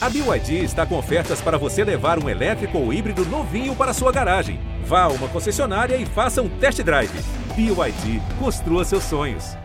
[0.00, 4.12] A BYD está com ofertas para você levar um elétrico ou híbrido novinho para sua
[4.12, 4.60] garagem.
[4.84, 7.10] Vá a uma concessionária e faça um test drive.
[7.56, 9.56] BYD, construa seus sonhos.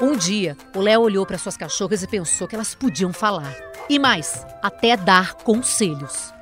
[0.00, 3.56] Um dia, o Léo olhou para suas cachorras e pensou que elas podiam falar.
[3.88, 6.32] E mais, até dar conselhos.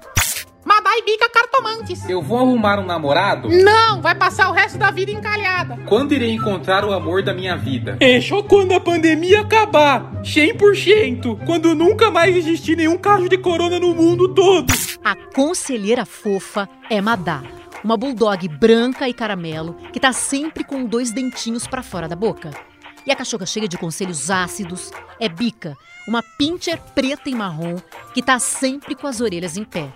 [0.67, 1.31] Madai bica
[2.09, 3.49] Eu vou arrumar um namorado?
[3.49, 5.77] Não, vai passar o resto da vida encalhada.
[5.87, 7.97] Quando irei encontrar o amor da minha vida?
[8.01, 10.23] É só quando a pandemia acabar.
[10.23, 11.45] 100%.
[11.45, 14.73] Quando nunca mais existir nenhum caso de corona no mundo todo.
[15.05, 17.43] A conselheira fofa é Madá.
[17.85, 22.51] Uma bulldog branca e caramelo que tá sempre com dois dentinhos para fora da boca.
[23.07, 27.77] E a cachorra cheia de conselhos ácidos é Bica, uma pincher preta e marrom
[28.13, 29.89] que tá sempre com as orelhas em pé.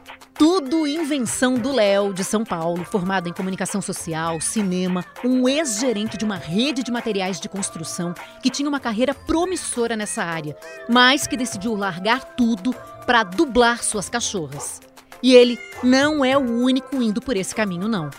[0.44, 6.24] Tudo invenção do Léo, de São Paulo, formado em comunicação social, cinema, um ex-gerente de
[6.24, 10.56] uma rede de materiais de construção que tinha uma carreira promissora nessa área,
[10.90, 12.74] mas que decidiu largar tudo
[13.06, 14.80] para dublar suas cachorras.
[15.22, 18.10] E ele não é o único indo por esse caminho, não.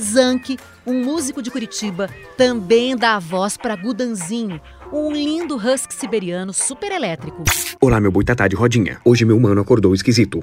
[0.00, 4.58] Zank, um músico de Curitiba, também dá a voz para Gudanzinho,
[4.90, 7.44] um lindo husky siberiano super elétrico.
[7.78, 9.00] Olá, meu boitatá de rodinha.
[9.04, 10.42] Hoje meu mano acordou esquisito.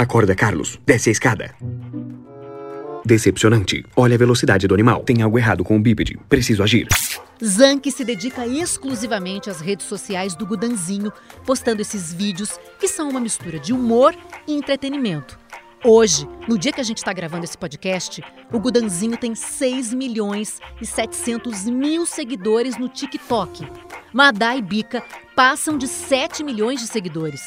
[0.00, 0.80] Acorda, Carlos.
[0.86, 1.54] Desce a escada.
[3.04, 3.84] Decepcionante.
[3.94, 5.02] Olha a velocidade do animal.
[5.02, 6.18] Tem algo errado com o bípede.
[6.26, 6.88] Preciso agir.
[7.44, 11.12] Zank se dedica exclusivamente às redes sociais do Gudanzinho,
[11.44, 14.16] postando esses vídeos que são uma mistura de humor
[14.48, 15.38] e entretenimento.
[15.84, 20.60] Hoje, no dia que a gente está gravando esse podcast, o Gudanzinho tem 6 milhões
[20.80, 23.70] e 700 mil seguidores no TikTok.
[24.14, 25.04] Madá e Bica
[25.36, 27.42] passam de 7 milhões de seguidores.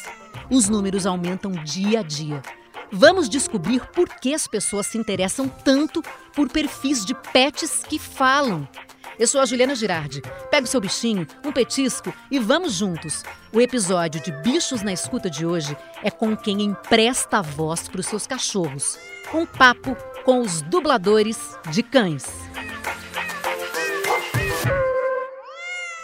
[0.50, 2.42] Os números aumentam dia a dia.
[2.90, 6.02] Vamos descobrir por que as pessoas se interessam tanto
[6.34, 8.68] por perfis de pets que falam.
[9.18, 10.22] Eu sou a Juliana Girardi.
[10.50, 13.22] Pega o seu bichinho, um petisco e vamos juntos.
[13.52, 18.00] O episódio de Bichos na Escuta de hoje é com quem empresta a voz para
[18.00, 18.98] os seus cachorros.
[19.32, 21.38] Um papo com os dubladores
[21.70, 22.24] de cães.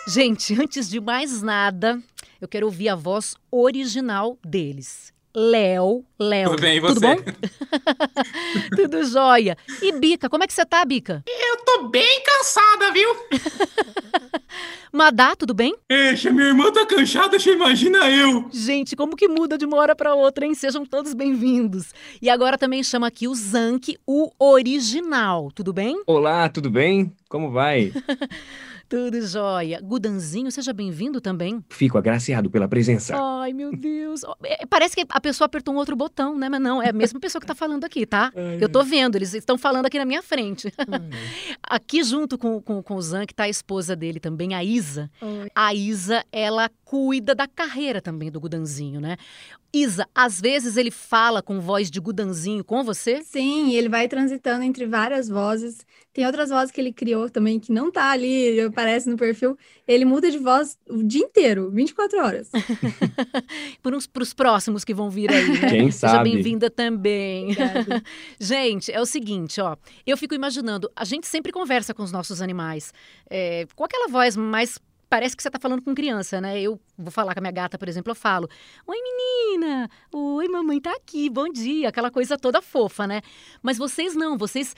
[0.06, 2.00] Gente, antes de mais nada,
[2.40, 5.12] eu quero ouvir a voz original deles.
[5.34, 6.50] Léo, Léo.
[6.50, 7.06] Tudo bem, e Tudo você?
[7.06, 7.16] bom?
[8.74, 9.56] Tudo jóia.
[9.80, 11.22] E Bica, como é que você tá, Bica?
[11.26, 13.08] Eu tô bem cansada, viu?
[14.92, 15.72] Madá, tudo bem?
[15.88, 18.48] Eixa, minha irmã tá cansada, você imagina eu.
[18.50, 20.52] Gente, como que muda de uma hora para outra, hein?
[20.52, 21.94] Sejam todos bem-vindos.
[22.20, 25.52] E agora também chama aqui o Zank, o original.
[25.54, 26.02] Tudo bem?
[26.08, 27.12] Olá, tudo bem?
[27.28, 27.92] Como vai?
[28.90, 29.80] Tudo jóia.
[29.80, 31.64] Gudanzinho, seja bem-vindo também.
[31.68, 33.14] Fico agraciado pela presença.
[33.16, 34.22] Ai, meu Deus.
[34.42, 36.48] É, Parece que a pessoa apertou um outro botão, né?
[36.48, 38.32] Mas não, é a mesma pessoa que tá falando aqui, tá?
[38.60, 40.74] Eu tô vendo, eles estão falando aqui na minha frente.
[41.62, 45.08] Aqui junto com, com, com o Zank tá a esposa dele também, a Isa.
[45.54, 49.16] A Isa, ela cuida da carreira também do Gudanzinho, né?
[49.72, 53.22] Isa, às vezes ele fala com voz de Gudanzinho com você?
[53.22, 55.86] Sim, ele vai transitando entre várias vozes.
[56.12, 59.56] Tem outras vozes que ele criou também que não tá ali, aparece no perfil.
[59.86, 62.50] Ele muda de voz o dia inteiro, 24 horas.
[63.82, 65.70] Para os próximos que vão vir aí, né?
[65.70, 66.30] Quem Seja sabe?
[66.32, 67.44] bem-vinda também.
[67.52, 68.02] Obrigada.
[68.40, 69.76] Gente, é o seguinte, ó.
[70.06, 72.92] Eu fico imaginando, a gente sempre conversa com os nossos animais.
[73.28, 74.78] é, com aquela voz mais.
[75.08, 76.60] Parece que você tá falando com criança, né?
[76.60, 78.48] Eu vou falar com a minha gata, por exemplo, eu falo:
[78.86, 79.90] Oi, menina!
[80.12, 81.88] Oi, mamãe tá aqui, bom dia.
[81.88, 83.20] Aquela coisa toda fofa, né?
[83.60, 84.72] Mas vocês não, vocês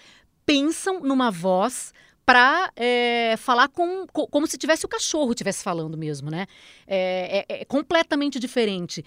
[0.46, 1.92] pensam numa voz
[2.24, 2.70] para
[3.38, 6.46] falar com, co- como se tivesse o cachorro estivesse falando mesmo, né?
[6.86, 9.04] É, é- é completamente diferente.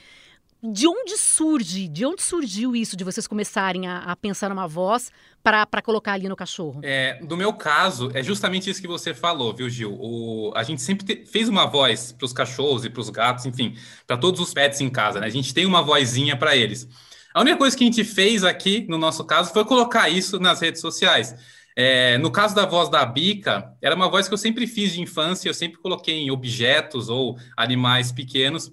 [0.64, 5.12] De onde surge, de onde surgiu isso de vocês começarem a, a pensar numa voz
[5.44, 6.80] para colocar ali no cachorro?
[6.84, 9.94] É, no meu caso, é justamente isso que você falou, viu, Gil?
[9.94, 13.46] O- a gente sempre te- fez uma voz para os cachorros e para os gatos,
[13.46, 15.28] enfim, para todos os pets em casa, né?
[15.28, 16.88] A gente tem uma vozinha para eles.
[17.36, 20.62] A única coisa que a gente fez aqui, no nosso caso, foi colocar isso nas
[20.62, 21.36] redes sociais.
[21.76, 25.02] É, no caso da voz da Bica, era uma voz que eu sempre fiz de
[25.02, 28.72] infância, eu sempre coloquei em objetos ou animais pequenos.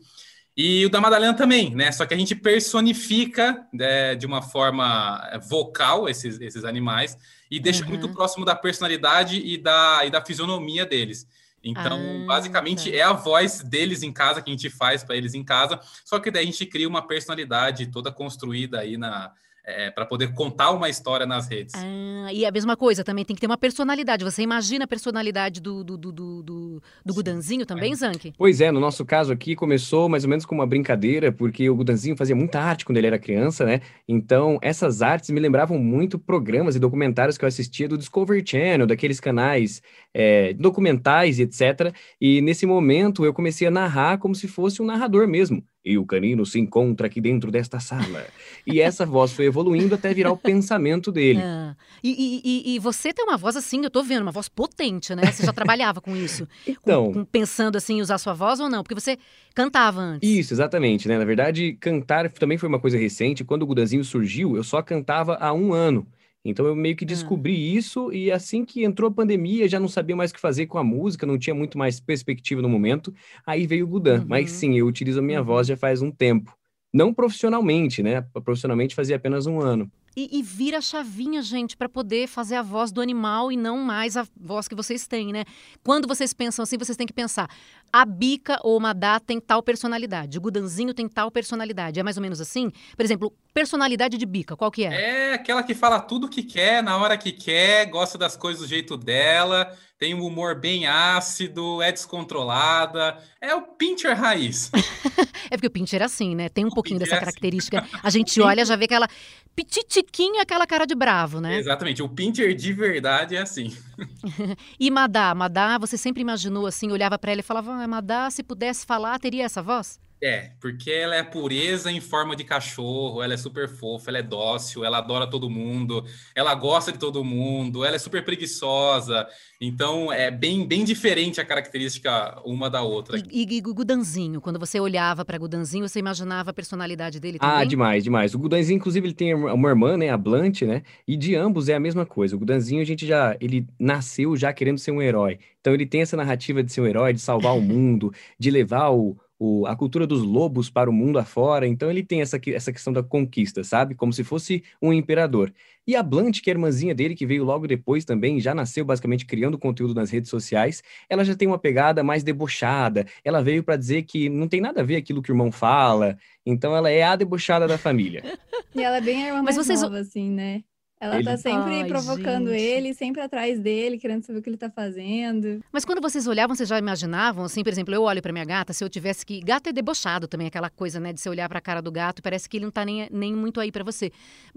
[0.56, 1.90] E o da Madalena também, né?
[1.90, 7.18] Só que a gente personifica né, de uma forma vocal esses, esses animais
[7.50, 7.88] e deixa Uhum.
[7.88, 11.26] muito próximo da personalidade e da, e da fisionomia deles.
[11.64, 12.96] Então, Ah, basicamente, tá.
[12.96, 16.18] é a voz deles em casa que a gente faz para eles em casa, só
[16.18, 19.32] que daí a gente cria uma personalidade toda construída aí na,
[19.64, 21.74] é, para poder contar uma história nas redes.
[21.76, 24.24] Ah, e a mesma coisa, também tem que ter uma personalidade.
[24.24, 28.32] Você imagina a personalidade do, do, do, do, do, do Gudanzinho também, Zank?
[28.36, 31.76] Pois é, no nosso caso aqui começou mais ou menos com uma brincadeira, porque o
[31.76, 33.80] Gudanzinho fazia muita arte quando ele era criança, né?
[34.08, 38.86] Então, essas artes me lembravam muito programas e documentários que eu assistia do Discovery Channel,
[38.86, 39.80] daqueles canais
[40.12, 41.94] é, documentais e etc.
[42.20, 45.64] E nesse momento eu comecei a narrar como se fosse um narrador mesmo.
[45.84, 48.24] E o canino se encontra aqui dentro desta sala.
[48.64, 51.40] E essa voz foi evoluindo até virar o pensamento dele.
[51.42, 51.74] Ah,
[52.04, 55.30] e, e, e, você tem uma voz assim, eu tô vendo, uma voz potente, né?
[55.32, 56.46] Você já trabalhava com isso?
[56.82, 57.06] Então.
[57.06, 58.82] Com, com, pensando assim, em usar sua voz ou não?
[58.82, 59.18] Porque você
[59.54, 60.28] cantava antes.
[60.28, 61.18] Isso, exatamente, né?
[61.18, 63.44] Na verdade, cantar também foi uma coisa recente.
[63.44, 66.06] Quando o Gudanzinho surgiu, eu só cantava há um ano.
[66.44, 67.78] Então eu meio que descobri ah.
[67.78, 70.76] isso e assim que entrou a pandemia, já não sabia mais o que fazer com
[70.76, 73.14] a música, não tinha muito mais perspectiva no momento.
[73.46, 74.20] Aí veio o Gudan.
[74.20, 74.26] Uhum.
[74.28, 75.46] Mas sim, eu utilizo a minha uhum.
[75.46, 76.56] voz já faz um tempo.
[76.92, 78.22] Não profissionalmente, né?
[78.44, 79.90] Profissionalmente fazia apenas um ano.
[80.14, 83.78] E, e, vira a chavinha, gente, para poder fazer a voz do animal e não
[83.78, 85.44] mais a voz que vocês têm, né?
[85.82, 87.48] Quando vocês pensam assim, vocês têm que pensar:
[87.90, 91.98] a Bica ou o Madá tem tal personalidade, o Gudanzinho tem tal personalidade.
[91.98, 92.70] É mais ou menos assim?
[92.94, 95.30] Por exemplo, personalidade de Bica, qual que é?
[95.30, 98.60] É aquela que fala tudo o que quer, na hora que quer, gosta das coisas
[98.60, 103.16] do jeito dela, tem um humor bem ácido, é descontrolada.
[103.40, 104.68] É o Pincher raiz.
[105.48, 106.48] é porque o Pincher é assim, né?
[106.48, 107.24] Tem um o pouquinho Pincher dessa é assim.
[107.26, 107.78] característica.
[107.78, 108.00] Assim.
[108.02, 109.06] A gente olha, já vê aquela
[109.54, 111.56] pititiquinho aquela cara de bravo, né?
[111.56, 113.76] Exatamente, o Pinter de verdade é assim.
[114.80, 118.42] e Madá, Madá, você sempre imaginou assim, olhava para ela e falava, ah, Madá, se
[118.42, 120.00] pudesse falar, teria essa voz?
[120.24, 124.22] É, porque ela é pureza em forma de cachorro, ela é super fofa, ela é
[124.22, 129.26] dócil, ela adora todo mundo, ela gosta de todo mundo, ela é super preguiçosa.
[129.60, 133.18] Então é bem, bem diferente a característica uma da outra.
[133.18, 137.46] E, e, e Gudanzinho, quando você olhava para Gudanzinho, você imaginava a personalidade dele ah,
[137.46, 137.62] também?
[137.62, 138.32] Ah, demais, demais.
[138.32, 140.84] O Gudanzinho, inclusive, ele tem uma irmã, né, a Blanche, né?
[141.04, 142.36] E de ambos é a mesma coisa.
[142.36, 145.40] O Gudanzinho, a gente já, ele nasceu já querendo ser um herói.
[145.60, 148.90] Então ele tem essa narrativa de ser um herói, de salvar o mundo, de levar
[148.90, 151.66] o o, a cultura dos lobos para o mundo afora.
[151.66, 153.96] Então ele tem essa, essa questão da conquista, sabe?
[153.96, 155.52] Como se fosse um imperador.
[155.84, 158.84] E a Blanche, que é a irmãzinha dele, que veio logo depois também, já nasceu
[158.84, 163.04] basicamente criando conteúdo nas redes sociais, ela já tem uma pegada mais debochada.
[163.24, 166.16] Ela veio para dizer que não tem nada a ver aquilo que o irmão fala.
[166.46, 168.22] Então ela é a debochada da família.
[168.76, 169.82] e ela é bem a irmã Mas mais vocês...
[169.82, 170.62] nova, assim, né?
[171.02, 171.24] Ela ele...
[171.24, 172.62] tá sempre Ai, provocando gente.
[172.62, 175.60] ele, sempre atrás dele, querendo saber o que ele tá fazendo.
[175.72, 178.72] Mas quando vocês olhavam, vocês já imaginavam, assim, por exemplo, eu olho para minha gata,
[178.72, 179.40] se eu tivesse que.
[179.40, 182.22] Gato é debochado também, aquela coisa, né, de você olhar para a cara do gato,
[182.22, 184.12] parece que ele não tá nem, nem muito aí para você.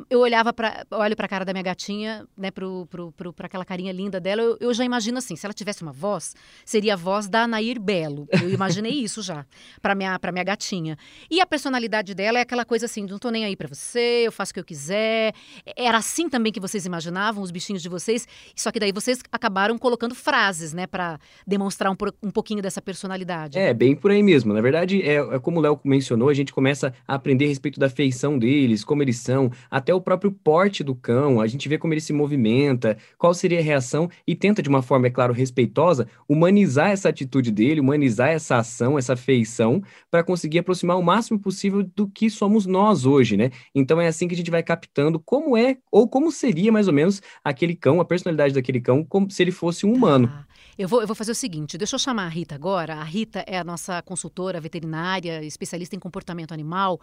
[0.08, 3.48] Eu olhava para olho para a cara da minha gatinha, né, pro, pro, pro, pra
[3.48, 6.94] aquela carinha linda dela, eu, eu, já imagino assim, se ela tivesse uma voz, seria
[6.94, 8.28] a voz da Anair Belo.
[8.32, 9.48] Eu imaginei isso já,
[9.82, 10.96] para minha, pra minha gatinha.
[11.28, 14.32] E a personalidade dela é aquela coisa assim, não tô nem aí para você, eu
[14.32, 15.34] faço o que eu quiser.
[15.76, 19.78] Era assim também que vocês imaginavam, os bichinhos de vocês, só que daí vocês acabaram
[19.78, 21.18] colocando frases, né, para
[21.48, 23.58] demonstrar um, um, pouquinho dessa personalidade.
[23.58, 24.54] É, bem por aí mesmo.
[24.54, 27.80] Na verdade, é, é como o Léo mencionou, a gente começa a aprender a respeito
[27.80, 31.78] da feição deles, como eles são, até o próprio porte do cão, a gente vê
[31.78, 35.34] como ele se movimenta, qual seria a reação e tenta, de uma forma, é claro,
[35.34, 41.40] respeitosa, humanizar essa atitude dele, humanizar essa ação, essa feição, para conseguir aproximar o máximo
[41.40, 43.52] possível do que somos nós hoje, né?
[43.74, 46.94] Então é assim que a gente vai captando como é ou como seria mais ou
[46.94, 50.32] menos aquele cão, a personalidade daquele cão, como se ele fosse um humano.
[50.32, 50.46] Ah,
[50.78, 52.96] eu, vou, eu vou fazer o seguinte: deixa eu chamar a Rita agora.
[52.96, 57.00] A Rita é a nossa consultora veterinária, especialista em comportamento animal.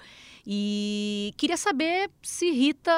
[0.47, 2.93] E queria saber se Rita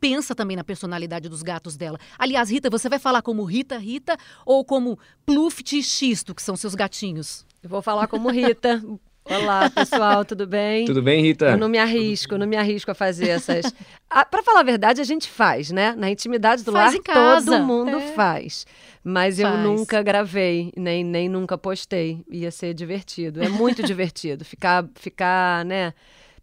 [0.00, 1.98] pensa também na personalidade dos gatos dela.
[2.18, 6.56] Aliás, Rita, você vai falar como Rita, Rita ou como Pluft e Xisto, que são
[6.56, 7.46] seus gatinhos?
[7.62, 8.82] Eu vou falar como Rita,
[9.24, 10.86] Olá, pessoal, tudo bem?
[10.86, 11.50] Tudo bem, Rita?
[11.50, 13.72] Eu não me arrisco, não me arrisco a fazer essas.
[14.08, 15.94] ah, para falar a verdade, a gente faz, né?
[15.96, 18.12] Na intimidade do faz lar, todo mundo é.
[18.12, 18.66] faz.
[19.04, 19.54] Mas faz.
[19.54, 22.24] eu nunca gravei, nem, nem nunca postei.
[22.30, 23.42] Ia ser divertido.
[23.42, 25.92] É muito divertido ficar, ficar, né?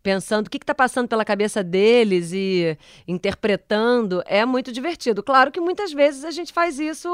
[0.02, 5.22] Pensando o que está passando pela cabeça deles e interpretando é muito divertido.
[5.22, 7.10] Claro que muitas vezes a gente faz isso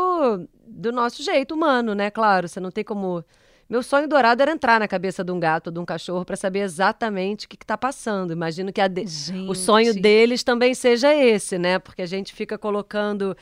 [0.68, 2.12] do nosso jeito humano, né?
[2.12, 3.24] Claro, você não tem como
[3.70, 6.60] meu sonho dourado era entrar na cabeça de um gato, de um cachorro, para saber
[6.60, 8.32] exatamente o que está passando.
[8.32, 9.06] Imagino que de...
[9.48, 11.80] o sonho deles também seja esse, né?
[11.80, 13.36] Porque a gente fica colocando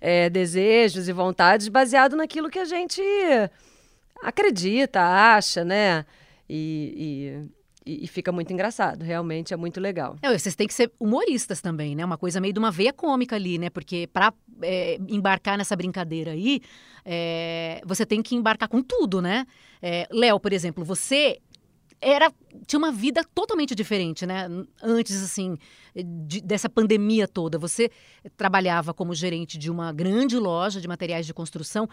[0.00, 3.00] é, desejos e vontades baseado naquilo que a gente
[4.22, 6.04] acredita, acha, né?
[6.48, 7.44] E,
[7.88, 10.16] e, fica muito engraçado, realmente é muito legal.
[10.20, 12.04] É, vocês têm que ser humoristas também, né?
[12.04, 13.70] Uma coisa meio de uma veia cômica ali, né?
[13.70, 16.60] Porque para é, embarcar nessa brincadeira aí,
[17.04, 19.46] é, você tem que embarcar com tudo, né?
[19.80, 21.38] É, Léo, por exemplo, você
[22.00, 22.32] era
[22.66, 24.46] tinha uma vida totalmente diferente, né?
[24.82, 25.56] Antes, assim,
[25.94, 27.58] de, dessa pandemia toda.
[27.58, 27.90] Você
[28.36, 31.88] trabalhava como gerente de uma grande loja de materiais de construção,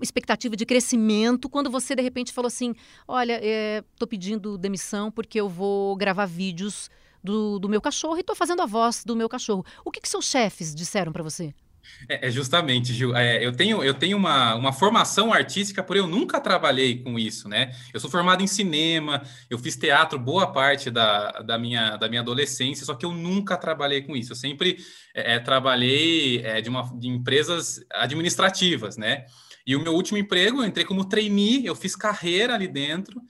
[0.00, 2.74] expectativa de crescimento, quando você, de repente, falou assim:
[3.06, 6.90] olha, estou é, pedindo demissão porque eu vou gravar vídeos
[7.22, 9.64] do, do meu cachorro e estou fazendo a voz do meu cachorro.
[9.84, 11.54] O que, que seus chefes disseram para você?
[12.08, 13.14] É, é, justamente, Gil.
[13.16, 17.48] É, eu tenho, eu tenho uma, uma formação artística, porém eu nunca trabalhei com isso,
[17.48, 17.72] né?
[17.92, 22.20] Eu sou formado em cinema, eu fiz teatro boa parte da, da, minha, da minha
[22.20, 24.32] adolescência, só que eu nunca trabalhei com isso.
[24.32, 24.78] Eu sempre
[25.14, 29.24] é, é trabalhei é, de, uma, de empresas administrativas, né?
[29.66, 33.20] E o meu último emprego, eu entrei como trainee, eu fiz carreira ali dentro,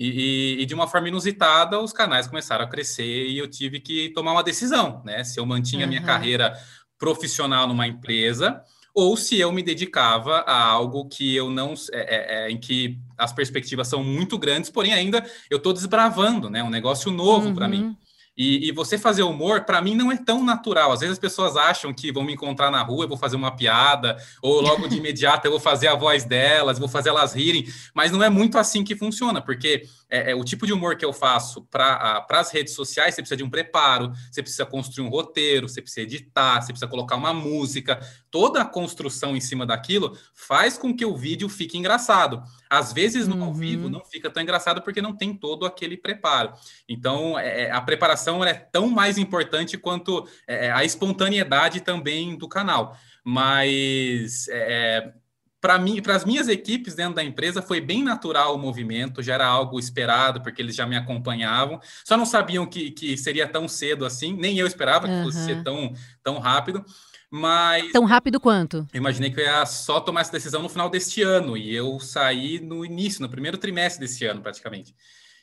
[0.00, 3.80] e, e, e, de uma forma inusitada, os canais começaram a crescer e eu tive
[3.80, 5.22] que tomar uma decisão, né?
[5.24, 6.54] Se eu mantinha a minha carreira
[7.00, 8.62] profissional numa empresa
[8.94, 12.98] ou se eu me dedicava a algo que eu não é, é, é em que
[13.16, 16.62] as perspectivas são muito grandes, porém ainda eu estou desbravando, né?
[16.62, 17.54] Um negócio novo uhum.
[17.54, 17.96] para mim.
[18.36, 20.92] E, e, você fazer humor, para mim, não é tão natural.
[20.92, 23.54] Às vezes as pessoas acham que vão me encontrar na rua, eu vou fazer uma
[23.54, 27.66] piada, ou logo de imediato eu vou fazer a voz delas, vou fazer elas rirem,
[27.92, 31.04] mas não é muito assim que funciona, porque é, é o tipo de humor que
[31.04, 35.10] eu faço para as redes sociais, você precisa de um preparo, você precisa construir um
[35.10, 38.00] roteiro, você precisa editar, você precisa colocar uma música.
[38.30, 42.42] Toda a construção em cima daquilo faz com que o vídeo fique engraçado.
[42.68, 43.44] Às vezes, no uhum.
[43.44, 43.90] ao vivo, uhum.
[43.90, 46.52] não fica tão engraçado porque não tem todo aquele preparo.
[46.88, 52.36] Então, é, é a preparação é tão mais importante quanto é, é, a espontaneidade também
[52.36, 52.96] do canal.
[53.24, 55.12] Mas é,
[55.60, 59.34] para mim, para as minhas equipes dentro da empresa, foi bem natural o movimento, já
[59.34, 63.68] era algo esperado, porque eles já me acompanhavam, só não sabiam que, que seria tão
[63.68, 66.84] cedo assim, nem eu esperava que fosse ser tão, tão rápido.
[67.30, 67.92] Mas.
[67.92, 68.88] Tão rápido quanto?
[68.92, 71.56] Eu imaginei que eu ia só tomar essa decisão no final deste ano.
[71.56, 74.92] E eu saí no início, no primeiro trimestre desse ano, praticamente.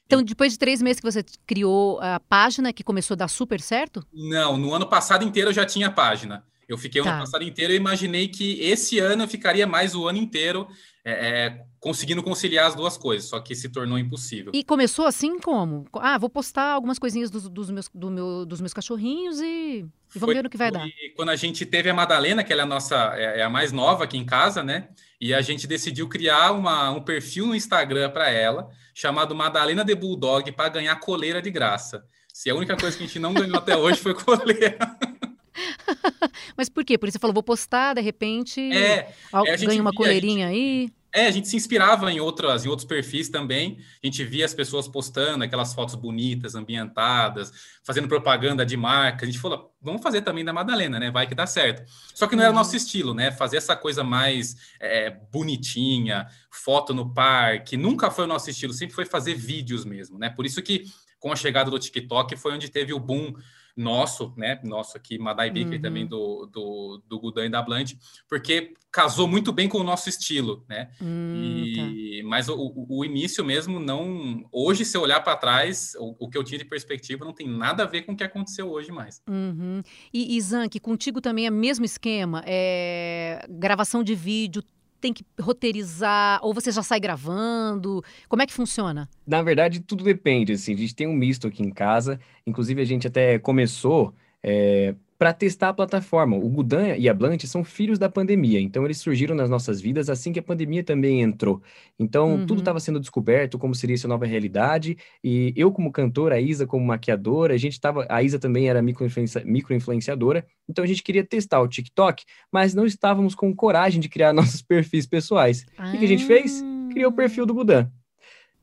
[0.06, 3.62] Então, depois de três meses que você criou a página, que começou a dar super
[3.62, 4.06] certo?
[4.14, 6.44] Não, no ano passado inteiro eu já tinha página.
[6.68, 7.12] Eu fiquei o tá.
[7.12, 10.68] ano passado inteiro e imaginei que esse ano eu ficaria mais o ano inteiro
[11.06, 14.52] é, é, conseguindo conciliar as duas coisas, só que se tornou impossível.
[14.54, 15.86] E começou assim como?
[15.94, 20.20] Ah, vou postar algumas coisinhas dos, dos meus, do meu, dos meus cachorrinhos e, e
[20.20, 20.86] vamos ver no que vai dar.
[21.16, 23.72] Quando a gente teve a Madalena, que ela é a nossa, é, é, a mais
[23.72, 24.90] nova aqui em casa, né?
[25.22, 29.96] E a gente decidiu criar uma, um perfil no Instagram para ela, chamado Madalena de
[29.96, 32.04] Bulldog, para ganhar coleira de graça.
[32.34, 34.78] Se a única coisa que a gente não ganhou até hoje foi coleira.
[36.56, 36.98] Mas por quê?
[36.98, 40.92] Por isso você falou, vou postar, de repente, é, é ganha uma coleirinha aí.
[41.14, 43.80] É, a gente se inspirava em outras, em outros perfis também.
[44.04, 47.52] A gente via as pessoas postando aquelas fotos bonitas, ambientadas,
[47.84, 49.24] fazendo propaganda de marca.
[49.24, 51.10] A gente falou, vamos fazer também da Madalena, né?
[51.10, 51.90] Vai que dá certo.
[52.14, 52.78] Só que não era o nosso uhum.
[52.78, 53.32] estilo, né?
[53.32, 58.74] Fazer essa coisa mais é, bonitinha, foto no parque, nunca foi o nosso estilo.
[58.74, 60.30] Sempre foi fazer vídeos mesmo, né?
[60.30, 60.84] Por isso que
[61.20, 63.34] com a chegada do TikTok foi onde teve o boom
[63.78, 64.60] nosso, né?
[64.64, 65.82] Nosso aqui, Madai Baker uhum.
[65.82, 67.94] também do, do, do Gudan e da Blunt,
[68.28, 70.90] porque casou muito bem com o nosso estilo, né?
[71.00, 72.28] Hum, e, tá.
[72.28, 74.44] Mas o, o, início mesmo não.
[74.52, 77.48] Hoje, se eu olhar para trás, o, o, que eu tinha de perspectiva não tem
[77.48, 79.22] nada a ver com o que aconteceu hoje mais.
[79.30, 79.84] Uhum.
[80.12, 82.42] E, e Zank, contigo também é o mesmo esquema?
[82.46, 83.46] É...
[83.48, 84.64] Gravação de vídeo,
[85.00, 88.04] tem que roteirizar ou você já sai gravando?
[88.28, 89.10] Como é que funciona?
[89.26, 90.54] Na verdade, tudo depende.
[90.54, 92.20] Assim, a gente tem um misto aqui em casa.
[92.46, 94.14] Inclusive, a gente até começou
[94.44, 96.38] é, para testar a plataforma.
[96.38, 100.10] O Gudan e a Blunt são filhos da pandemia, então eles surgiram nas nossas vidas
[100.10, 101.62] assim que a pandemia também entrou.
[101.98, 102.46] Então, uhum.
[102.46, 106.68] tudo estava sendo descoberto, como seria essa nova realidade, e eu como cantora, a Isa
[106.68, 111.62] como maquiadora, a gente estava, a Isa também era micro-influenciadora, então a gente queria testar
[111.62, 115.66] o TikTok, mas não estávamos com coragem de criar nossos perfis pessoais.
[115.78, 115.90] Ah.
[115.94, 116.64] O que a gente fez?
[116.92, 117.90] Criou o perfil do Gudan.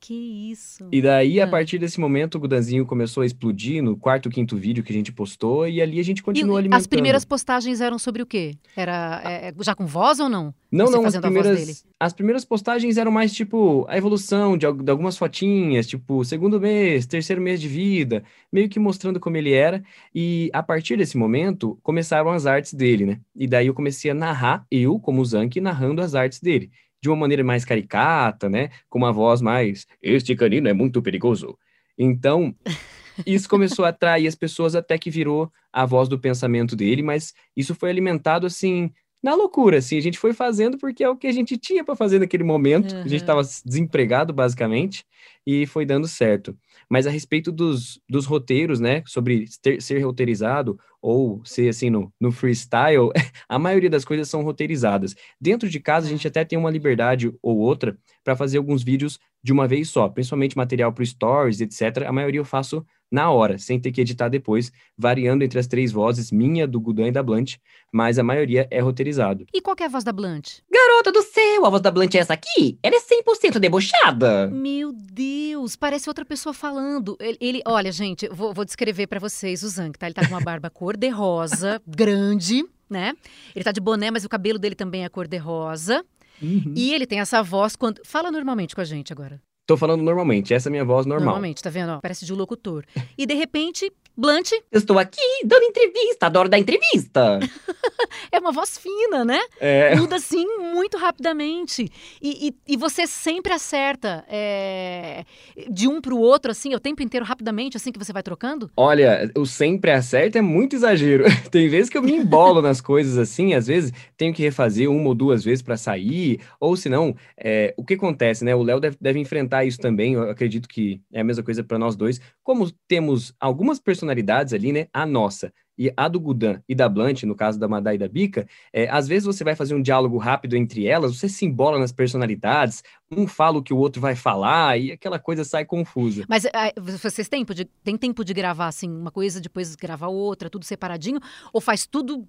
[0.05, 0.87] Que isso.
[0.91, 4.83] E daí, a partir desse momento, o Gudanzinho começou a explodir no quarto, quinto vídeo
[4.83, 6.79] que a gente postou, e ali a gente continuou e alimentando.
[6.79, 8.55] As primeiras postagens eram sobre o quê?
[8.77, 10.53] Era é, já com voz ou não?
[10.71, 14.91] Não, Você não, as primeiras, as primeiras postagens eram mais tipo a evolução de, de
[14.91, 19.83] algumas fotinhas, tipo segundo mês, terceiro mês de vida, meio que mostrando como ele era.
[20.13, 23.19] E a partir desse momento, começaram as artes dele, né?
[23.35, 26.69] E daí eu comecei a narrar, eu, como Zank, narrando as artes dele
[27.05, 28.71] de uma maneira mais caricata, né?
[28.89, 31.55] Com uma voz mais, este canino é muito perigoso.
[31.95, 32.55] Então,
[33.27, 37.31] isso começou a atrair as pessoas até que virou a voz do pensamento dele, mas
[37.55, 41.25] isso foi alimentado assim na loucura, assim, a gente foi fazendo porque é o que
[41.25, 42.93] a gente tinha para fazer naquele momento.
[42.93, 43.01] Uhum.
[43.01, 45.03] A gente estava desempregado basicamente
[45.45, 46.55] e foi dando certo.
[46.87, 52.11] Mas a respeito dos, dos roteiros, né, sobre ter, ser roteirizado ou ser assim no,
[52.19, 53.11] no freestyle,
[53.47, 55.13] a maioria das coisas são roteirizadas.
[55.39, 59.19] Dentro de casa, a gente até tem uma liberdade ou outra para fazer alguns vídeos
[59.43, 62.07] de uma vez só, principalmente material para stories, etc.
[62.07, 65.91] A maioria eu faço na hora, sem ter que editar depois, variando entre as três
[65.91, 67.55] vozes, minha, do Gudan e da Blunt,
[67.91, 69.45] mas a maioria é roteirizado.
[69.53, 70.59] E qual é a voz da Blunt?
[70.71, 72.77] Garota do céu, a voz da Blunt é essa aqui?
[72.83, 74.47] Ela é 100% debochada.
[74.47, 77.15] Meu Deus, parece outra pessoa falando.
[77.19, 80.07] Ele, ele olha, gente, vou, vou descrever para vocês o Zank, tá?
[80.07, 83.13] Ele tá com uma barba cor-de-rosa, grande, né?
[83.55, 86.03] Ele tá de boné, mas o cabelo dele também é cor-de-rosa.
[86.41, 86.73] Uhum.
[86.75, 88.01] E ele tem essa voz quando.
[88.03, 89.41] Fala normalmente com a gente agora.
[89.65, 91.25] Tô falando normalmente, essa é a minha voz normal.
[91.25, 91.93] Normalmente, tá vendo?
[91.93, 92.85] Ó, parece de um locutor.
[93.17, 94.51] E de repente, Blunt.
[94.71, 97.39] Eu estou aqui dando entrevista, adoro dar entrevista.
[98.31, 99.39] é uma voz fina, né?
[99.59, 99.95] É.
[99.95, 101.91] Muda assim muito rapidamente.
[102.21, 105.25] E, e, e você sempre acerta é,
[105.69, 108.71] de um pro outro, assim, o tempo inteiro, rapidamente, assim que você vai trocando?
[108.77, 111.25] Olha, o sempre acerta é muito exagero.
[111.51, 115.09] Tem vezes que eu me embolo nas coisas assim, às vezes tenho que refazer uma
[115.09, 118.55] ou duas vezes para sair, ou senão, é, o que acontece, né?
[118.55, 121.77] O Léo deve, deve enfrentar isso também, eu acredito que é a mesma coisa para
[121.77, 122.21] nós dois.
[122.43, 124.87] Como temos algumas personalidades personalidades ali, né?
[124.93, 128.07] A nossa e a do Gudan e da Blunt, no caso da Madá e da
[128.07, 131.79] Bica, é, às vezes você vai fazer um diálogo rápido entre elas, você se embola
[131.79, 136.25] nas personalidades, um fala o que o outro vai falar e aquela coisa sai confusa.
[136.27, 140.07] Mas é, vocês têm tempo, de, tem tempo de gravar assim, uma coisa, depois gravar
[140.07, 141.19] outra, tudo separadinho?
[141.53, 142.27] Ou faz tudo.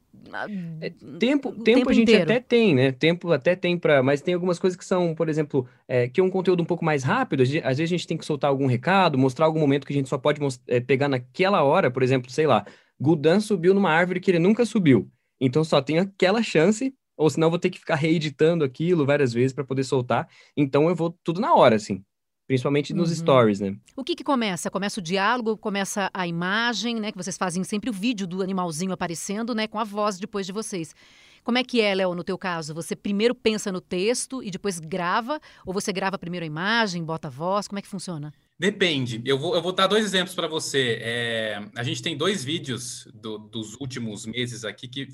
[0.81, 2.25] É, tempo, tempo, tempo, a gente inteiro?
[2.25, 2.93] até tem, né?
[2.93, 4.03] Tempo até tem para.
[4.03, 6.85] Mas tem algumas coisas que são, por exemplo, é, que é um conteúdo um pouco
[6.85, 7.43] mais rápido.
[7.43, 10.09] Às vezes a gente tem que soltar algum recado, mostrar algum momento que a gente
[10.09, 12.65] só pode é, pegar naquela hora, por exemplo, sei lá
[13.01, 15.11] Gudan subiu numa árvore que ele nunca subiu.
[15.41, 19.33] Então só tem aquela chance, ou senão eu vou ter que ficar reeditando aquilo várias
[19.33, 20.29] vezes para poder soltar.
[20.57, 22.03] Então eu vou tudo na hora, assim.
[22.47, 23.17] Principalmente nos uhum.
[23.17, 23.77] stories, né?
[23.97, 24.71] O que que começa?
[24.71, 27.11] Começa o diálogo, começa a imagem, né?
[27.11, 29.67] Que vocês fazem sempre o vídeo do animalzinho aparecendo, né?
[29.67, 30.95] Com a voz depois de vocês.
[31.43, 32.73] Como é que é, Léo, no teu caso?
[32.75, 35.41] Você primeiro pensa no texto e depois grava?
[35.65, 37.67] Ou você grava primeiro a imagem, bota a voz?
[37.67, 38.33] Como é que funciona?
[38.59, 39.21] Depende.
[39.25, 40.99] Eu vou, eu vou dar dois exemplos para você.
[41.03, 45.09] É, a gente tem dois vídeos do, dos últimos meses aqui que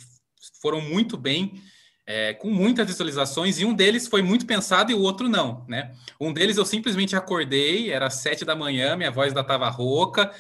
[0.61, 1.61] foram muito bem,
[2.07, 5.93] é, com muitas visualizações, e um deles foi muito pensado e o outro não, né?
[6.21, 10.33] Um deles eu simplesmente acordei, era sete da manhã, minha voz ainda estava rouca,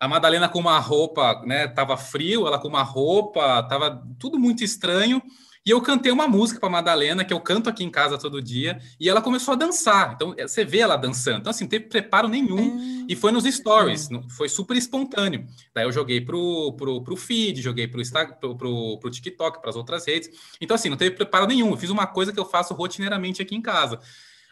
[0.00, 1.66] a Madalena com uma roupa, né?
[1.68, 5.20] Tava frio, ela com uma roupa, tava tudo muito estranho.
[5.64, 8.80] E eu cantei uma música para Madalena, que eu canto aqui em casa todo dia,
[8.98, 10.12] e ela começou a dançar.
[10.14, 11.40] Então, é, você vê ela dançando.
[11.40, 13.06] Então, assim, não teve preparo nenhum.
[13.08, 15.46] E foi nos stories, foi super espontâneo.
[15.74, 18.02] Daí eu joguei pro, pro, pro feed, joguei pro,
[18.40, 20.30] pro, pro, pro TikTok, para as outras redes.
[20.60, 21.70] Então, assim, não teve preparo nenhum.
[21.70, 24.00] Eu fiz uma coisa que eu faço rotineiramente aqui em casa.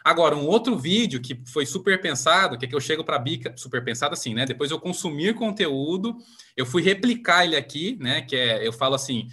[0.07, 3.19] Agora, um outro vídeo que foi super pensado, que é que eu chego para a
[3.19, 4.45] Bica, super pensado assim, né?
[4.45, 6.17] Depois eu consumir conteúdo,
[6.55, 8.21] eu fui replicar ele aqui, né?
[8.21, 9.27] Que é, eu falo assim,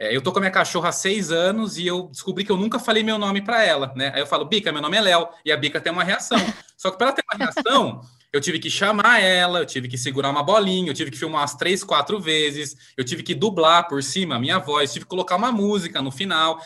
[0.00, 2.56] é, eu tô com a minha cachorra há seis anos e eu descobri que eu
[2.56, 4.10] nunca falei meu nome para ela, né?
[4.14, 6.38] Aí eu falo, Bica, meu nome é Léo, e a Bica tem uma reação.
[6.74, 8.00] Só que para ela ter uma reação,
[8.32, 11.42] eu tive que chamar ela, eu tive que segurar uma bolinha, eu tive que filmar
[11.42, 15.10] umas três, quatro vezes, eu tive que dublar por cima a minha voz, tive que
[15.10, 16.58] colocar uma música no final.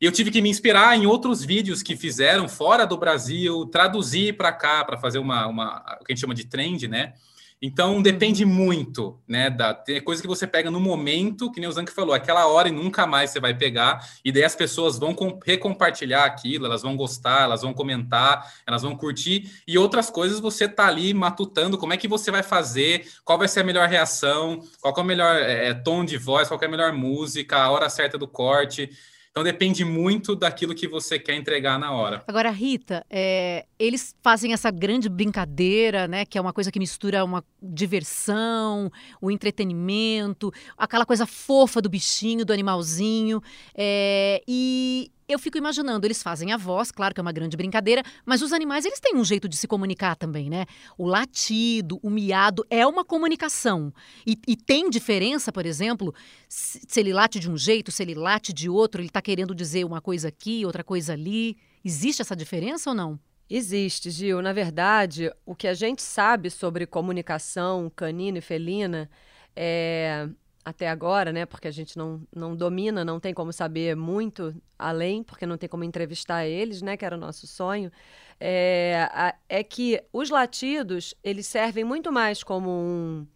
[0.00, 4.50] Eu tive que me inspirar em outros vídeos que fizeram fora do Brasil, traduzir para
[4.50, 7.12] cá, para fazer uma, uma, o que a gente chama de trend, né?
[7.60, 8.50] Então depende uhum.
[8.50, 9.50] muito, né?
[9.50, 12.68] Da, tem coisa que você pega no momento, que nem o Zank falou, aquela hora
[12.68, 16.82] e nunca mais você vai pegar, e daí as pessoas vão com, recompartilhar aquilo, elas
[16.82, 21.76] vão gostar, elas vão comentar, elas vão curtir, e outras coisas você tá ali matutando
[21.76, 25.04] como é que você vai fazer, qual vai ser a melhor reação, qual é o
[25.04, 28.90] melhor é, tom de voz, qual é a melhor música, a hora certa do corte.
[29.30, 32.24] Então depende muito daquilo que você quer entregar na hora.
[32.26, 36.24] Agora, Rita, é, eles fazem essa grande brincadeira, né?
[36.24, 42.44] Que é uma coisa que mistura uma diversão, o entretenimento, aquela coisa fofa do bichinho,
[42.44, 43.40] do animalzinho.
[43.74, 48.02] É, e eu fico imaginando, eles fazem a voz, claro que é uma grande brincadeira,
[48.24, 50.64] mas os animais eles têm um jeito de se comunicar também, né?
[50.96, 53.92] O latido, o miado é uma comunicação.
[54.26, 56.14] E, e tem diferença, por exemplo,
[56.48, 59.54] se, se, ele late de um jeito, se ele late de outro, ele está querendo
[59.54, 61.58] dizer uma coisa aqui, outra coisa ali.
[61.84, 63.20] Existe essa diferença ou não?
[63.50, 64.42] Existe, Gil.
[64.42, 69.10] Na verdade, o que a gente sabe sobre comunicação canina e felina
[69.54, 70.28] é
[70.68, 71.46] até agora, né?
[71.46, 75.68] Porque a gente não, não domina, não tem como saber muito além, porque não tem
[75.68, 76.94] como entrevistar eles, né?
[76.96, 77.90] Que era o nosso sonho.
[78.38, 83.26] É, é que os latidos, eles servem muito mais como um,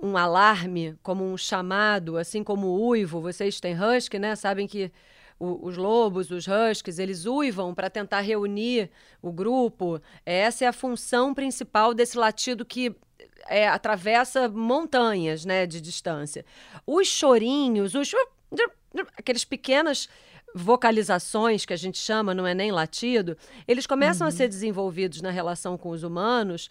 [0.00, 3.20] um alarme, como um chamado, assim como o uivo.
[3.20, 4.36] Vocês têm husky, né?
[4.36, 4.92] Sabem que
[5.38, 8.90] o, os lobos, os huskies, eles uivam para tentar reunir
[9.22, 10.00] o grupo.
[10.24, 12.94] Essa é a função principal desse latido que
[13.46, 16.44] é, atravessa montanhas né, de distância.
[16.86, 18.12] Os chorinhos, os
[19.16, 20.08] aqueles pequenas
[20.54, 24.28] vocalizações que a gente chama, não é nem latido, eles começam uhum.
[24.28, 26.70] a ser desenvolvidos na relação com os humanos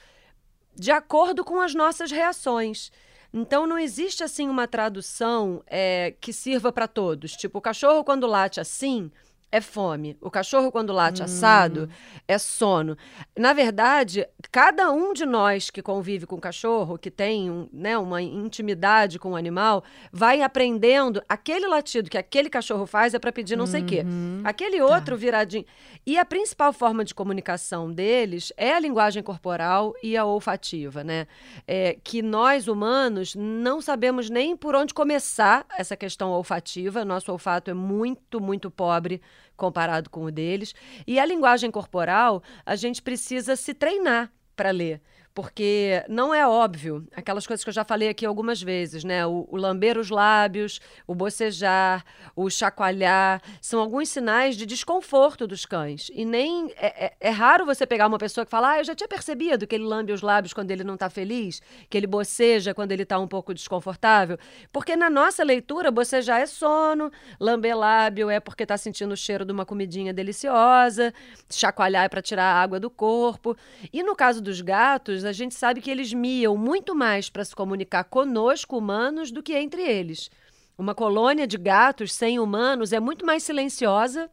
[0.76, 2.92] de acordo com as nossas reações.
[3.34, 7.34] Então não existe assim uma tradução é, que sirva para todos.
[7.34, 9.12] Tipo, o cachorro quando late assim,
[9.50, 10.18] é fome.
[10.20, 11.26] O cachorro, quando late hum.
[11.26, 11.90] assado,
[12.28, 12.98] é sono.
[13.38, 17.98] Na verdade, cada um de nós que convive com o cachorro, que tem um, né,
[17.98, 23.32] uma intimidade com o animal, vai aprendendo aquele latido que aquele cachorro faz é para
[23.32, 23.72] pedir não uhum.
[23.72, 24.04] sei o quê.
[24.06, 24.42] Uhum.
[24.44, 25.22] Aquele outro tá.
[25.22, 25.66] viradinho.
[26.06, 31.26] E a principal forma de comunicação deles é a linguagem corporal e a olfativa, né?
[31.66, 37.06] É, que nós, humanos, não sabemos nem por onde começar essa questão olfativa.
[37.06, 39.22] Nosso olfato é muito, muito pobre
[39.58, 40.74] comparado com o deles.
[41.06, 45.02] E a linguagem corporal, a gente precisa se treinar para ler
[45.38, 49.24] porque não é óbvio aquelas coisas que eu já falei aqui algumas vezes, né?
[49.24, 52.04] O, o, lamber os lábios, o bocejar,
[52.36, 56.10] o chacoalhar, são alguns sinais de desconforto dos cães.
[56.12, 58.96] E nem é, é, é raro você pegar uma pessoa que fala, ah, eu já
[58.96, 62.74] tinha percebido que ele lambe os lábios quando ele não está feliz, que ele boceja
[62.74, 64.40] quando ele está um pouco desconfortável,
[64.74, 69.46] porque na nossa leitura bocejar é sono, lamber lábio é porque está sentindo o cheiro
[69.46, 71.14] de uma comidinha deliciosa,
[71.48, 73.56] chacoalhar é para tirar a água do corpo.
[73.94, 77.56] E no caso dos gatos a gente sabe que eles miam muito mais para se
[77.56, 80.30] comunicar conosco, humanos, do que entre eles.
[80.78, 84.30] Uma colônia de gatos sem humanos é muito mais silenciosa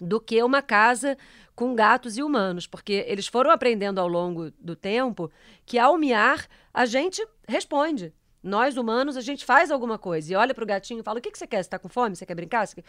[0.00, 1.16] do que uma casa
[1.54, 5.30] com gatos e humanos, porque eles foram aprendendo ao longo do tempo
[5.64, 8.12] que ao miar a gente responde.
[8.42, 11.22] Nós humanos, a gente faz alguma coisa e olha para o gatinho e fala: O
[11.22, 11.58] que, que você quer?
[11.58, 12.16] Você está com fome?
[12.16, 12.66] Você quer brincar?
[12.66, 12.84] Você quer...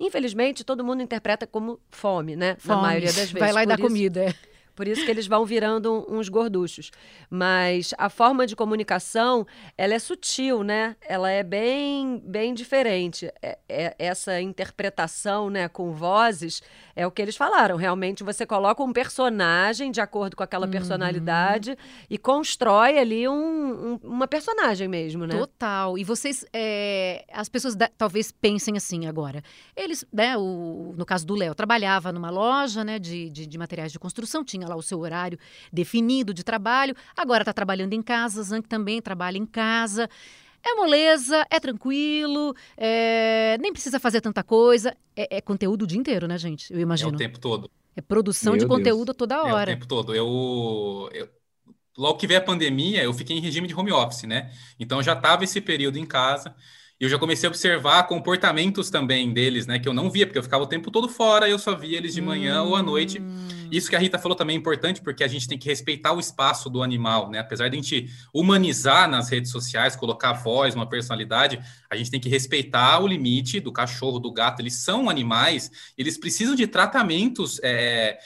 [0.00, 2.56] Infelizmente, todo mundo interpreta como fome, né?
[2.58, 2.76] Fome.
[2.76, 3.32] Na maioria das vezes.
[3.32, 4.34] Vai lá e dá comida.
[4.74, 6.90] Por isso que eles vão virando uns gorduchos.
[7.30, 9.46] Mas a forma de comunicação,
[9.78, 10.96] ela é sutil, né?
[11.00, 13.30] Ela é bem, bem diferente.
[13.40, 16.62] É, é, essa interpretação, né, com vozes,
[16.96, 17.76] é o que eles falaram.
[17.76, 20.72] Realmente você coloca um personagem de acordo com aquela uhum.
[20.72, 21.76] personalidade
[22.10, 25.38] e constrói ali um, um, uma personagem mesmo, né?
[25.38, 25.96] Total.
[25.96, 29.42] E vocês, é, as pessoas da, talvez pensem assim agora.
[29.76, 33.92] Eles, né, o, no caso do Léo, trabalhava numa loja, né, de, de, de materiais
[33.92, 35.38] de construção, tinha tinha lá o seu horário
[35.72, 40.08] definido de trabalho, agora está trabalhando em casa, Zank também trabalha em casa.
[40.66, 43.58] É moleza, é tranquilo, é...
[43.60, 44.96] nem precisa fazer tanta coisa.
[45.14, 46.72] É, é, conteúdo o dia inteiro, né, gente?
[46.72, 47.10] Eu imagino.
[47.10, 47.70] É o tempo todo.
[47.94, 48.78] É produção Meu de Deus.
[48.78, 49.70] conteúdo toda hora.
[49.70, 50.14] É o tempo todo.
[50.14, 51.28] Eu, eu,
[51.96, 54.50] logo que veio a pandemia, eu fiquei em regime de home office, né?
[54.80, 56.56] Então já estava esse período em casa.
[57.00, 59.78] E eu já comecei a observar comportamentos também deles, né?
[59.80, 62.14] Que eu não via, porque eu ficava o tempo todo fora, eu só via eles
[62.14, 62.68] de manhã hum.
[62.68, 63.20] ou à noite.
[63.70, 66.20] Isso que a Rita falou também é importante, porque a gente tem que respeitar o
[66.20, 67.40] espaço do animal, né?
[67.40, 71.58] Apesar de a gente humanizar nas redes sociais, colocar voz, uma personalidade,
[71.90, 74.60] a gente tem que respeitar o limite do cachorro, do gato.
[74.60, 77.58] Eles são animais, eles precisam de tratamentos.
[77.64, 78.18] É,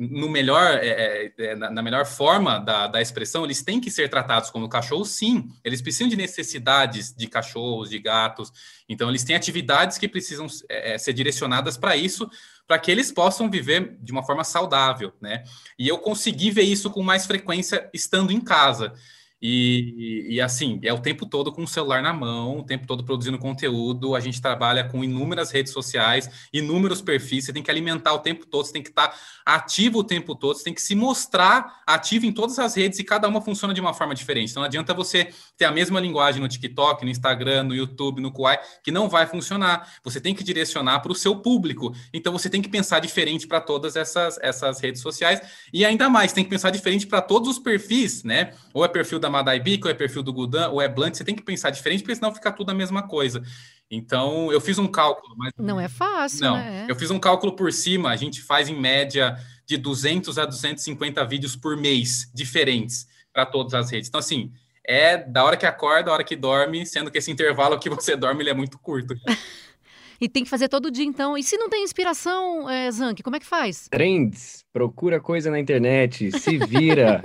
[0.00, 4.08] no melhor, é, é, é na melhor forma da, da expressão, eles têm que ser
[4.08, 5.50] tratados como cachorro, sim.
[5.62, 8.50] Eles precisam de necessidades de cachorros, de gatos.
[8.88, 12.30] Então, eles têm atividades que precisam é, é ser direcionadas para isso,
[12.66, 15.44] para que eles possam viver de uma forma saudável, né?
[15.78, 18.94] E eu consegui ver isso com mais frequência estando em casa.
[19.42, 23.02] E, e, assim, é o tempo todo com o celular na mão, o tempo todo
[23.02, 24.14] produzindo conteúdo.
[24.14, 27.46] A gente trabalha com inúmeras redes sociais, inúmeros perfis.
[27.46, 30.56] Você tem que alimentar o tempo todo, você tem que estar ativo o tempo todo,
[30.56, 33.80] você tem que se mostrar ativo em todas as redes e cada uma funciona de
[33.80, 34.50] uma forma diferente.
[34.50, 38.30] Então não adianta você ter a mesma linguagem no TikTok, no Instagram, no YouTube, no
[38.30, 39.90] Kuai, que não vai funcionar.
[40.04, 41.94] Você tem que direcionar para o seu público.
[42.12, 45.40] Então você tem que pensar diferente para todas essas, essas redes sociais
[45.72, 48.52] e ainda mais, tem que pensar diferente para todos os perfis, né?
[48.74, 51.24] Ou é perfil da Madai Bico, ou é perfil do Gudan, ou é Blunt, você
[51.24, 53.42] tem que pensar diferente, porque senão fica tudo a mesma coisa.
[53.90, 55.34] Então, eu fiz um cálculo.
[55.36, 55.52] Mas...
[55.58, 56.86] Não é fácil, Não, né?
[56.88, 61.24] eu fiz um cálculo por cima, a gente faz em média de 200 a 250
[61.24, 64.08] vídeos por mês, diferentes, para todas as redes.
[64.08, 64.52] Então, assim,
[64.84, 68.14] é da hora que acorda, da hora que dorme, sendo que esse intervalo que você
[68.16, 69.14] dorme, ele é muito curto.
[70.20, 71.36] E tem que fazer todo dia, então.
[71.36, 73.88] E se não tem inspiração, é, Zank, como é que faz?
[73.88, 77.20] Trends Procura coisa na internet, se vira.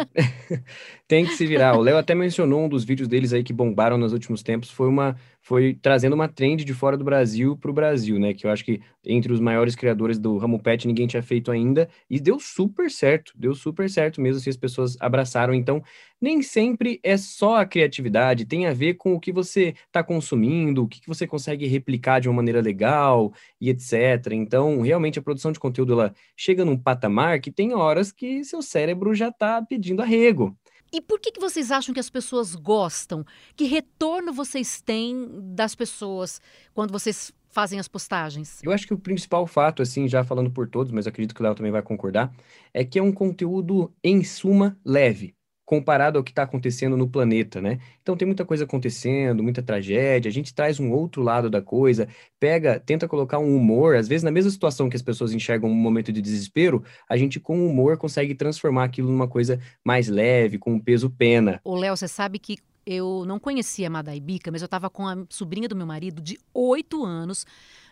[1.07, 1.77] Tem que se virar.
[1.77, 4.87] O Léo até mencionou um dos vídeos deles aí que bombaram nos últimos tempos, foi
[4.87, 8.33] uma foi trazendo uma trend de fora do Brasil para o Brasil, né?
[8.33, 11.87] Que eu acho que entre os maiores criadores do ramo pet ninguém tinha feito ainda
[12.09, 15.53] e deu super certo, deu super certo mesmo se as pessoas abraçaram.
[15.53, 15.83] Então,
[16.19, 20.83] nem sempre é só a criatividade, tem a ver com o que você está consumindo,
[20.83, 23.31] o que você consegue replicar de uma maneira legal
[23.61, 24.31] e etc.
[24.31, 28.63] Então, realmente a produção de conteúdo ela chega num patamar que tem horas que seu
[28.63, 30.57] cérebro já está pedindo arrego.
[30.91, 33.25] E por que, que vocês acham que as pessoas gostam?
[33.55, 36.39] Que retorno vocês têm das pessoas
[36.73, 38.61] quando vocês fazem as postagens?
[38.63, 41.43] Eu acho que o principal fato, assim, já falando por todos, mas acredito que o
[41.43, 42.33] Léo também vai concordar,
[42.73, 45.34] é que é um conteúdo, em suma, leve
[45.65, 47.79] comparado ao que está acontecendo no planeta, né?
[48.01, 52.07] Então tem muita coisa acontecendo, muita tragédia, a gente traz um outro lado da coisa,
[52.39, 55.73] pega, tenta colocar um humor, às vezes na mesma situação que as pessoas enxergam um
[55.73, 60.73] momento de desespero, a gente com humor consegue transformar aquilo numa coisa mais leve, com
[60.73, 61.59] um peso pena.
[61.63, 65.67] O Léo, você sabe que eu não conhecia Madaibica, mas eu estava com a sobrinha
[65.67, 67.45] do meu marido de oito anos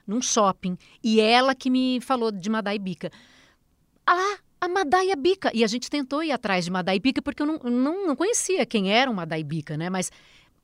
[0.05, 3.12] num shopping e ela que me falou de Madaibica.
[4.05, 5.52] Ah, a Madaia Bica.
[5.54, 8.65] E a gente tentou ir atrás de Madaia Bica porque eu não, não, não conhecia
[8.65, 9.89] quem era o Madaia Bica, né?
[9.89, 10.10] Mas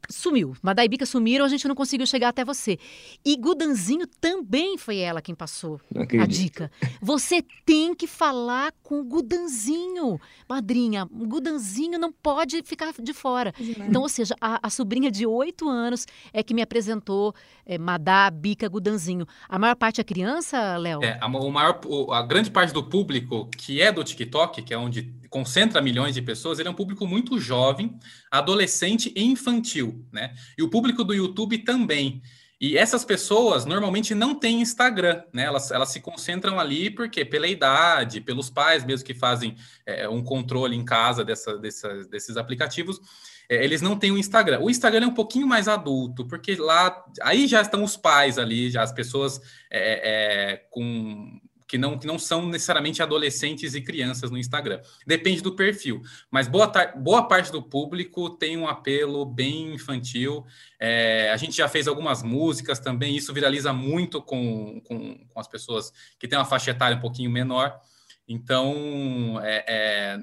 [0.10, 0.56] sumiu.
[0.62, 2.78] Madaibica sumiram, a gente não conseguiu chegar até você.
[3.26, 5.80] E Gudanzinho também foi ela quem passou
[6.22, 6.72] a dica.
[7.02, 10.20] Você tem que falar com o Gudanzinho.
[10.48, 13.54] Madrinha, o Gudanzinho não pode ficar de fora.
[13.60, 17.34] Então, ou seja, a, a sobrinha de oito anos é que me apresentou
[17.66, 19.26] é, Madá, Bica, Gudanzinho.
[19.48, 21.04] A maior parte é criança, Léo?
[21.04, 21.80] É, a, o maior,
[22.12, 26.22] a grande parte do público que é do TikTok, que é onde concentra milhões de
[26.22, 27.98] pessoas, ele é um público muito jovem,
[28.32, 30.34] adolescente e infantil, né?
[30.58, 32.22] E o público do YouTube também.
[32.62, 35.44] E essas pessoas normalmente não têm Instagram, né?
[35.44, 40.22] Elas, elas se concentram ali porque pela idade, pelos pais mesmo que fazem é, um
[40.22, 43.00] controle em casa dessa, dessa, desses aplicativos,
[43.48, 44.60] é, eles não têm o Instagram.
[44.60, 48.70] O Instagram é um pouquinho mais adulto, porque lá aí já estão os pais ali,
[48.70, 49.40] já as pessoas
[49.72, 51.40] é, é com
[51.70, 54.82] que não, que não são necessariamente adolescentes e crianças no Instagram.
[55.06, 56.02] Depende do perfil.
[56.32, 56.66] Mas boa,
[56.98, 60.44] boa parte do público tem um apelo bem infantil.
[60.80, 65.48] É, a gente já fez algumas músicas também, isso viraliza muito com, com, com, as
[65.48, 67.80] pessoas que têm uma faixa etária um pouquinho menor.
[68.28, 70.20] Então, é, é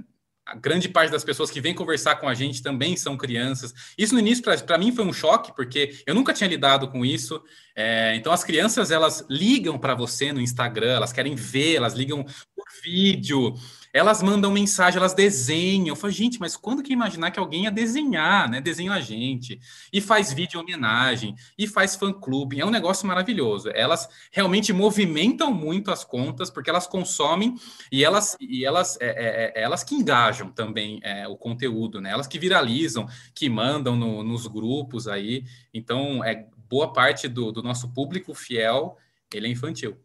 [0.46, 3.74] a grande parte das pessoas que vêm conversar com a gente também são crianças.
[3.98, 7.42] Isso no início, para mim, foi um choque, porque eu nunca tinha lidado com isso.
[7.74, 12.24] É, então, as crianças, elas ligam para você no Instagram, elas querem ver, elas ligam
[12.56, 13.54] por vídeo,
[13.92, 15.88] elas mandam mensagem, elas desenham.
[15.88, 18.60] Eu falo, gente, mas quando que imaginar que alguém ia desenhar, né?
[18.60, 19.60] Desenha a gente,
[19.92, 22.60] e faz vídeo homenagem, e faz fã-clube.
[22.60, 23.70] É um negócio maravilhoso.
[23.74, 27.54] Elas realmente movimentam muito as contas, porque elas consomem
[27.92, 32.10] e elas, e elas, é, é, é elas que engajam também é, o conteúdo, né?
[32.10, 35.44] Elas que viralizam, que mandam no, nos grupos aí.
[35.74, 38.96] Então, é boa parte do, do nosso público fiel,
[39.32, 39.96] ele é infantil.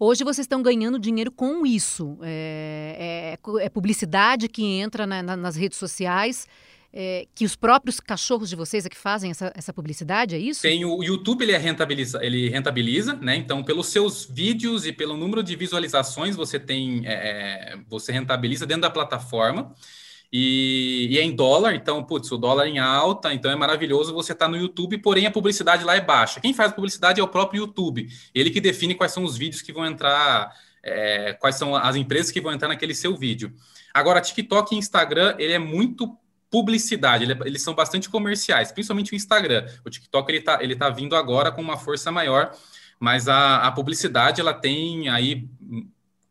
[0.00, 2.16] Hoje vocês estão ganhando dinheiro com isso.
[2.22, 6.46] É, é, é publicidade que entra na, na, nas redes sociais.
[6.90, 10.62] É, que os próprios cachorros de vocês é que fazem essa, essa publicidade, é isso?
[10.62, 13.36] Tem o YouTube, ele, é rentabiliza, ele rentabiliza, né?
[13.36, 17.12] Então, pelos seus vídeos e pelo número de visualizações, você tem, é,
[17.74, 19.74] é você rentabiliza dentro da plataforma.
[20.30, 24.32] E, e, é em dólar, então, putz, o dólar em alta, então é maravilhoso você
[24.32, 26.38] estar tá no YouTube, porém a publicidade lá é baixa.
[26.40, 28.06] Quem faz publicidade é o próprio YouTube.
[28.34, 32.30] Ele que define quais são os vídeos que vão entrar, é, quais são as empresas
[32.30, 33.54] que vão entrar naquele seu vídeo.
[33.92, 36.14] Agora, TikTok e Instagram, ele é muito
[36.50, 39.66] publicidade, ele é, eles são bastante comerciais, principalmente o Instagram.
[39.84, 42.54] O TikTok, ele tá, ele tá vindo agora com uma força maior,
[43.00, 45.48] mas a, a publicidade, ela tem aí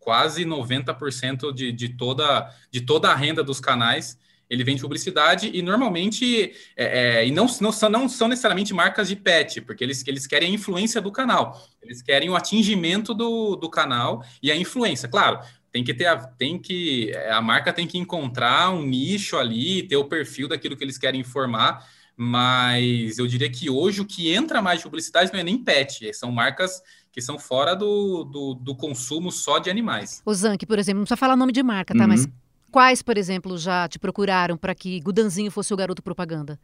[0.07, 4.17] quase 90% de, de, toda, de toda a renda dos canais
[4.49, 9.09] ele vende publicidade e normalmente é, é, e não, não, são, não são necessariamente marcas
[9.09, 13.57] de pet, porque eles, eles querem a influência do canal, eles querem o atingimento do,
[13.57, 15.09] do canal e a influência.
[15.09, 15.41] Claro,
[15.73, 19.97] tem que ter a, tem que a marca tem que encontrar um nicho ali, ter
[19.97, 24.61] o perfil daquilo que eles querem informar, mas eu diria que hoje o que entra
[24.61, 26.81] mais de publicidade não é nem pet, são marcas
[27.17, 30.21] que são fora do, do, do consumo só de animais.
[30.23, 32.03] O Zank, por exemplo, não precisa falar nome de marca, tá?
[32.03, 32.09] Uhum.
[32.09, 32.27] Mas
[32.71, 36.59] quais, por exemplo, já te procuraram para que Gudanzinho fosse o garoto propaganda?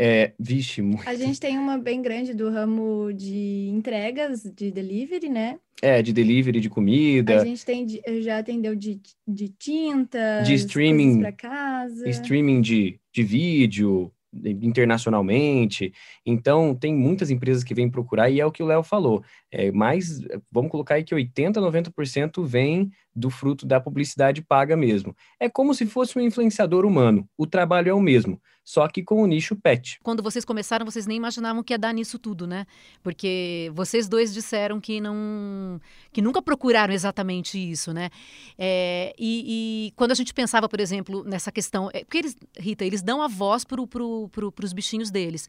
[0.00, 1.06] É, vixe, muito.
[1.06, 5.58] A gente tem uma bem grande do ramo de entregas, de delivery, né?
[5.82, 7.38] É, de delivery de comida.
[7.38, 7.86] A gente tem,
[8.22, 12.08] já atendeu de, de tinta, de streaming para casa.
[12.08, 15.92] Streaming de, de vídeo, internacionalmente.
[16.24, 19.24] Então, tem muitas empresas que vêm procurar, e é o que o Léo falou.
[19.50, 25.14] É, mais, vamos colocar aí que 80%, 90% vem do fruto da publicidade paga mesmo.
[25.38, 27.28] É como se fosse um influenciador humano.
[27.36, 29.98] O trabalho é o mesmo, só que com o nicho pet.
[30.02, 32.66] Quando vocês começaram, vocês nem imaginavam que ia dar nisso tudo, né?
[33.02, 35.80] Porque vocês dois disseram que não,
[36.12, 38.10] que nunca procuraram exatamente isso, né?
[38.56, 42.84] É, e, e, quando a gente pensava, por exemplo, nessa questão, é, porque eles, Rita,
[42.84, 45.48] eles dão a voz para pro, pro, os bichinhos deles.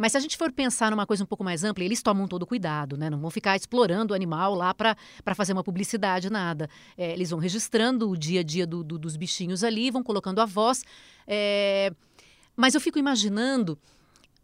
[0.00, 2.46] Mas se a gente for pensar numa coisa um pouco mais ampla, eles tomam todo
[2.46, 3.10] cuidado, né?
[3.10, 4.96] Não vão ficar explorando o animal lá para
[5.34, 6.70] fazer uma publicidade, nada.
[6.96, 10.40] É, eles vão registrando o dia a dia do, do, dos bichinhos ali, vão colocando
[10.40, 10.82] a voz.
[11.26, 11.92] É...
[12.56, 13.78] Mas eu fico imaginando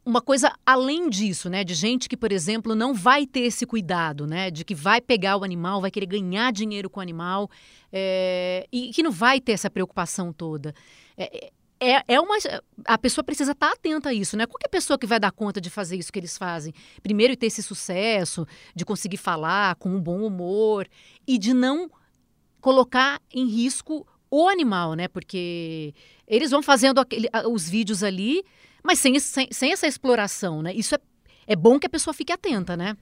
[0.05, 1.65] uma coisa além disso, né?
[1.65, 4.51] De gente que, por exemplo, não vai ter esse cuidado, né?
[4.51, 7.51] De que vai pegar o animal, vai querer ganhar dinheiro com o animal
[7.91, 10.75] é, e que não vai ter essa preocupação toda.
[11.17, 12.37] É, é, é uma.
[12.85, 14.47] A pessoa precisa estar tá atenta a isso, né?
[14.47, 16.73] Qualquer pessoa que vai dar conta de fazer isso que eles fazem.
[17.03, 20.87] Primeiro, ter esse sucesso, de conseguir falar com um bom humor
[21.27, 21.91] e de não
[22.61, 25.07] colocar em risco o animal, né?
[25.09, 25.95] Porque
[26.27, 28.43] eles vão fazendo aquele, os vídeos ali,
[28.83, 30.73] mas sem, sem, sem essa exploração, né?
[30.75, 30.99] Isso é,
[31.47, 32.97] é bom que a pessoa fique atenta, né?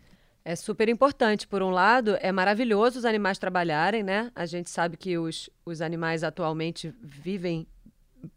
[0.45, 1.49] É super importante.
[1.49, 4.31] Por um lado, é maravilhoso os animais trabalharem, né?
[4.35, 7.67] A gente sabe que os, os animais atualmente vivem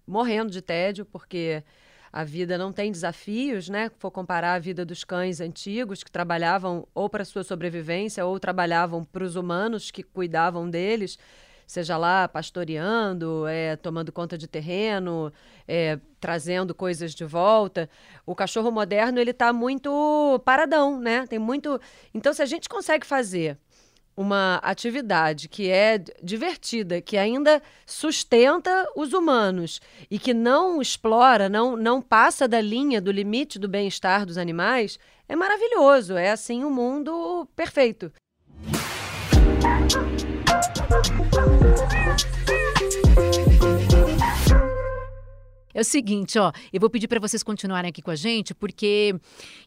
[0.06, 1.64] morrendo de tédio, porque
[2.12, 3.92] a vida não tem desafios, né?
[4.00, 9.04] For comparar a vida dos cães antigos que trabalhavam ou para sua sobrevivência ou trabalhavam
[9.04, 11.18] para os humanos que cuidavam deles,
[11.66, 15.32] seja lá pastoreando, é, tomando conta de terreno,
[15.68, 17.90] é, trazendo coisas de volta.
[18.26, 21.28] O cachorro moderno ele está muito paradão, né?
[21.28, 21.80] Tem muito.
[22.14, 23.60] Então, se a gente consegue fazer
[24.18, 31.78] uma atividade que é divertida, que ainda sustenta os humanos e que não explora, não,
[31.78, 34.98] não passa da linha do limite do bem-estar dos animais,
[35.30, 36.18] é maravilhoso.
[36.18, 38.12] É assim um mundo perfeito.
[45.78, 49.14] É o seguinte, ó, eu vou pedir para vocês continuarem aqui com a gente, porque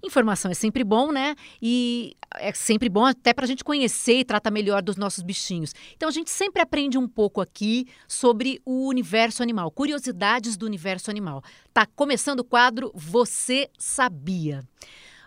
[0.02, 1.36] informação é sempre bom, né?
[1.62, 5.72] E é sempre bom até para a gente conhecer e tratar melhor dos nossos bichinhos.
[5.96, 11.12] Então a gente sempre aprende um pouco aqui sobre o universo animal, curiosidades do universo
[11.12, 11.44] animal.
[11.72, 14.64] Tá começando o quadro Você Sabia?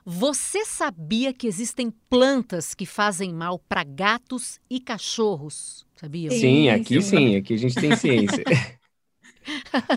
[0.05, 5.85] Você sabia que existem plantas que fazem mal para gatos e cachorros?
[5.95, 6.29] Sabia?
[6.29, 8.43] Sim, aqui sim, aqui a gente tem ciência.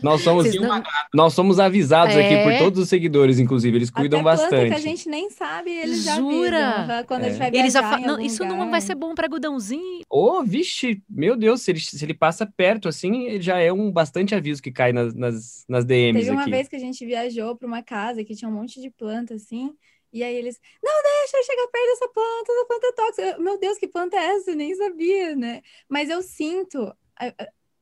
[0.03, 0.83] Nós somos, não...
[1.15, 2.25] nós somos avisados é...
[2.25, 2.59] aqui por é?
[2.59, 4.69] todos os seguidores, inclusive, eles cuidam Até bastante.
[4.69, 6.59] que a gente nem sabe, eles Jura?
[6.59, 7.27] já avisam quando é.
[7.27, 8.59] a gente vai eles já não, Isso lugar.
[8.59, 10.03] não vai ser bom para Gudãozinho?
[10.09, 13.73] Ô, oh, vixe, meu Deus, se ele, se ele passa perto assim, ele já é
[13.73, 16.51] um bastante aviso que cai nas, nas, nas DMs Teve uma aqui.
[16.51, 19.75] vez que a gente viajou para uma casa que tinha um monte de planta assim,
[20.13, 23.39] e aí eles, não deixa eu chegar perto dessa planta, essa planta é tóxica.
[23.39, 24.51] Meu Deus, que planta é essa?
[24.51, 25.63] Eu nem sabia, né?
[25.89, 26.91] Mas eu sinto,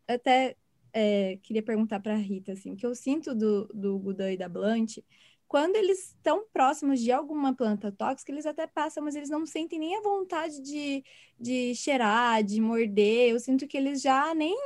[0.08, 0.56] até
[0.94, 4.48] é, queria perguntar para a Rita, assim, que eu sinto do, do Gudan e da
[4.48, 4.98] Blunt,
[5.48, 9.78] quando eles estão próximos de alguma planta tóxica, eles até passam, mas eles não sentem
[9.78, 11.04] nem a vontade de,
[11.38, 13.30] de cheirar, de morder.
[13.30, 14.56] Eu sinto que eles já nem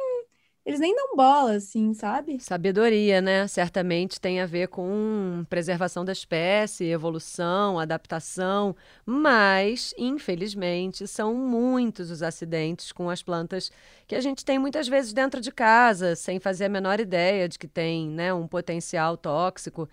[0.68, 2.38] eles nem dão bola, assim, sabe?
[2.40, 3.48] Sabedoria, né?
[3.48, 8.76] Certamente tem a ver com preservação da espécie, evolução, adaptação,
[9.06, 13.72] mas, infelizmente, são muitos os acidentes com as plantas
[14.06, 17.58] que a gente tem muitas vezes dentro de casa, sem fazer a menor ideia de
[17.58, 19.88] que tem né, um potencial tóxico.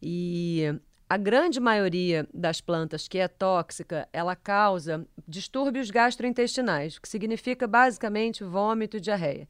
[0.00, 0.72] E
[1.08, 8.44] a grande maioria das plantas que é tóxica, ela causa distúrbios gastrointestinais, que significa basicamente
[8.44, 9.48] vômito e diarreia.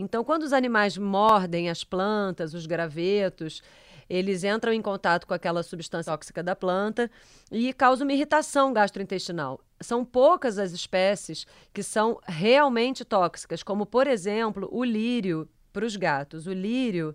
[0.00, 3.62] Então, quando os animais mordem as plantas, os gravetos,
[4.08, 7.10] eles entram em contato com aquela substância tóxica da planta
[7.52, 9.60] e causam uma irritação gastrointestinal.
[9.78, 15.96] São poucas as espécies que são realmente tóxicas, como, por exemplo, o lírio para os
[15.96, 16.46] gatos.
[16.46, 17.14] O lírio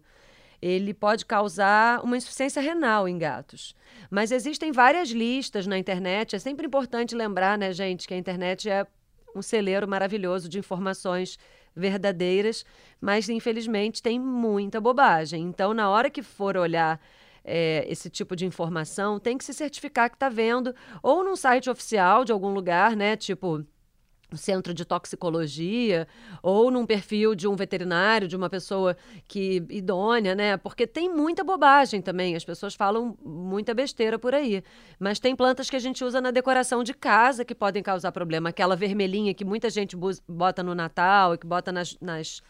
[0.62, 3.76] ele pode causar uma insuficiência renal em gatos.
[4.12, 6.36] Mas existem várias listas na internet.
[6.36, 8.86] É sempre importante lembrar, né, gente, que a internet é
[9.36, 11.38] um celeiro maravilhoso de informações
[11.76, 12.66] verdadeiras,
[13.02, 15.44] mas infelizmente tem muita bobagem.
[15.44, 17.00] Então, na hora que for olhar
[17.44, 21.70] é, esse tipo de informação, tem que se certificar que está vendo ou num site
[21.70, 23.16] oficial de algum lugar, né?
[23.16, 23.66] Tipo
[24.34, 26.08] centro de toxicologia
[26.42, 30.58] ou num perfil de um veterinário, de uma pessoa que idônea, né?
[30.58, 34.64] Porque tem muita bobagem também, as pessoas falam muita besteira por aí.
[35.00, 38.50] Mas tem plantas que a gente usa na decoração de casa que podem causar problema,
[38.50, 39.96] aquela vermelhinha que muita gente
[40.28, 42.42] bota no Natal e que bota nas, nas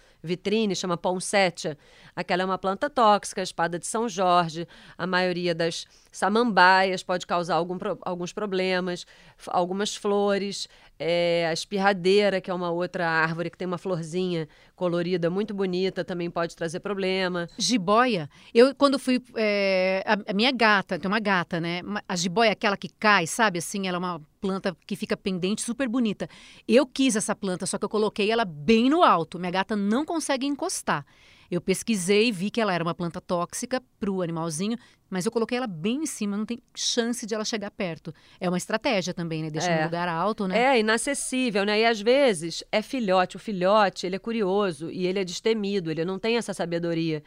[0.76, 1.78] chama poinsettia.
[2.16, 4.68] Aquela é uma planta tóxica, espada de São Jorge.
[4.98, 9.06] A maioria das samambaias pode causar algum, alguns problemas.
[9.48, 15.30] Algumas flores É, a espirradeira, que é uma outra árvore que tem uma florzinha colorida
[15.30, 17.48] muito bonita, também pode trazer problema.
[17.58, 18.30] Jiboia.
[18.54, 19.22] Eu, quando fui.
[19.36, 21.82] É, a, a, minha gata, tem uma gata, né?
[22.08, 23.60] A jiboia é aquela que cai, sabe?
[23.60, 26.30] Assim, ela é uma planta que fica pendente, super bonita.
[26.68, 29.40] Eu quis essa planta, só que eu coloquei ela bem no alto.
[29.40, 31.06] Minha gata não consegue encostar.
[31.50, 34.78] Eu pesquisei, vi que ela era uma planta tóxica para o animalzinho,
[35.10, 38.14] mas eu coloquei ela bem em cima, não tem chance de ela chegar perto.
[38.40, 39.50] É uma estratégia também, né?
[39.50, 39.82] Deixa é.
[39.82, 40.76] um lugar alto, né?
[40.76, 41.80] É, inacessível, né?
[41.80, 43.36] E às vezes é filhote.
[43.36, 47.24] O filhote, ele é curioso e ele é destemido, ele não tem essa sabedoria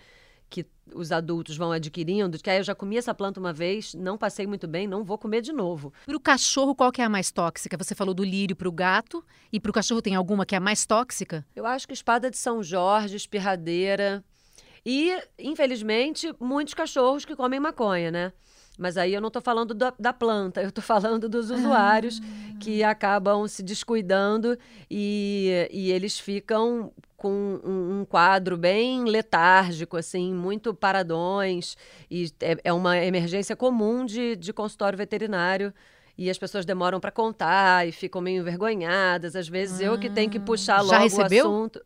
[0.48, 4.16] que os adultos vão adquirindo, que aí eu já comi essa planta uma vez, não
[4.16, 5.92] passei muito bem, não vou comer de novo.
[6.06, 7.76] Para o cachorro, qual que é a mais tóxica?
[7.76, 10.58] Você falou do lírio para o gato, e para o cachorro tem alguma que é
[10.58, 11.46] a mais tóxica?
[11.54, 14.24] Eu acho que espada de São Jorge, espirradeira
[14.84, 18.32] e, infelizmente, muitos cachorros que comem maconha, né?
[18.78, 22.58] Mas aí eu não estou falando da, da, planta, eu estou falando dos usuários ah.
[22.60, 24.56] que acabam se descuidando
[24.88, 31.76] e, e eles ficam com um, um, quadro bem letárgico, assim, muito paradões.
[32.08, 35.74] E é, é uma emergência comum de, de consultório veterinário.
[36.16, 39.34] E as pessoas demoram para contar e ficam meio envergonhadas.
[39.34, 41.44] Às vezes ah, eu que tenho que puxar logo já recebeu?
[41.44, 41.84] o assunto.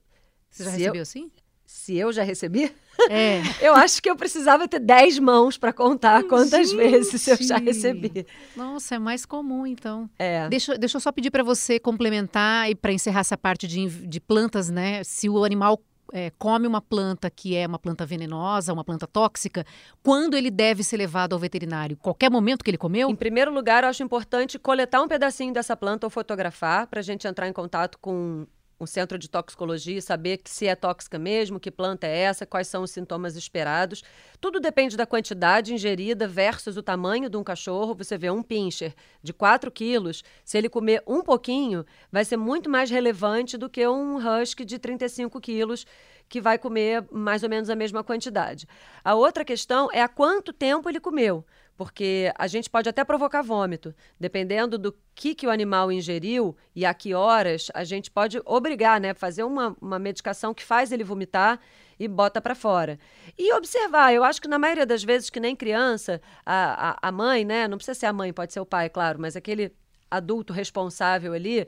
[0.51, 1.07] Você já Se recebeu eu...
[1.07, 1.31] sim?
[1.73, 2.71] Se eu já recebi,
[3.11, 3.41] é.
[3.61, 6.77] eu acho que eu precisava ter 10 mãos para contar quantas Gente.
[6.77, 8.27] vezes eu já recebi.
[8.55, 10.09] Nossa, é mais comum então.
[10.19, 10.49] É.
[10.49, 14.21] Deixa, deixa eu só pedir para você complementar e para encerrar essa parte de, de
[14.21, 15.03] plantas, né?
[15.03, 19.65] Se o animal é, come uma planta que é uma planta venenosa, uma planta tóxica,
[20.05, 21.97] quando ele deve ser levado ao veterinário?
[21.97, 23.09] Qualquer momento que ele comeu?
[23.09, 27.03] Em primeiro lugar, eu acho importante coletar um pedacinho dessa planta ou fotografar para a
[27.03, 28.47] gente entrar em contato com
[28.83, 32.67] um centro de toxicologia e saber se é tóxica mesmo, que planta é essa, quais
[32.67, 34.03] são os sintomas esperados.
[34.41, 37.95] Tudo depende da quantidade ingerida versus o tamanho de um cachorro.
[37.95, 42.69] Você vê um pincher de 4 quilos, se ele comer um pouquinho, vai ser muito
[42.69, 45.87] mais relevante do que um husky de 35 quilos,
[46.29, 48.67] que vai comer mais ou menos a mesma quantidade.
[49.05, 51.45] A outra questão é há quanto tempo ele comeu
[51.83, 53.93] porque a gente pode até provocar vômito.
[54.21, 59.01] Dependendo do que, que o animal ingeriu e a que horas, a gente pode obrigar,
[59.01, 59.13] né?
[59.15, 61.59] Fazer uma, uma medicação que faz ele vomitar
[61.99, 63.01] e bota para fora.
[63.37, 67.11] E observar, eu acho que na maioria das vezes que nem criança, a, a, a
[67.11, 67.67] mãe, né?
[67.67, 69.75] Não precisa ser a mãe, pode ser o pai, claro, mas aquele
[70.09, 71.67] adulto responsável ali,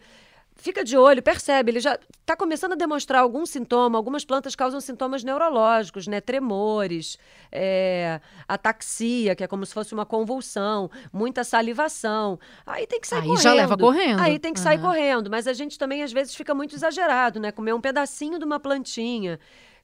[0.57, 3.98] fica de olho, percebe, ele já está começando a demonstrar algum sintoma.
[3.98, 6.20] Algumas plantas causam sintomas neurológicos, né?
[6.20, 7.18] Tremores,
[7.50, 12.38] é, ataxia, que é como se fosse uma convulsão, muita salivação.
[12.66, 13.42] Aí tem que sair Aí correndo.
[13.42, 14.20] já leva correndo.
[14.20, 15.30] Aí tem que sair correndo.
[15.30, 17.52] Mas a gente também, às vezes, fica muito exagerado, né?
[17.52, 19.38] Comer um pedacinho de uma plantinha.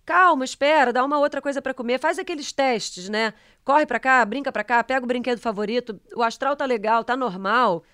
[0.06, 3.34] Calma, espera, dá uma outra coisa para comer, faz aqueles testes, né?
[3.64, 7.16] Corre para cá, brinca para cá, pega o brinquedo favorito, o astral tá legal, tá
[7.16, 7.84] normal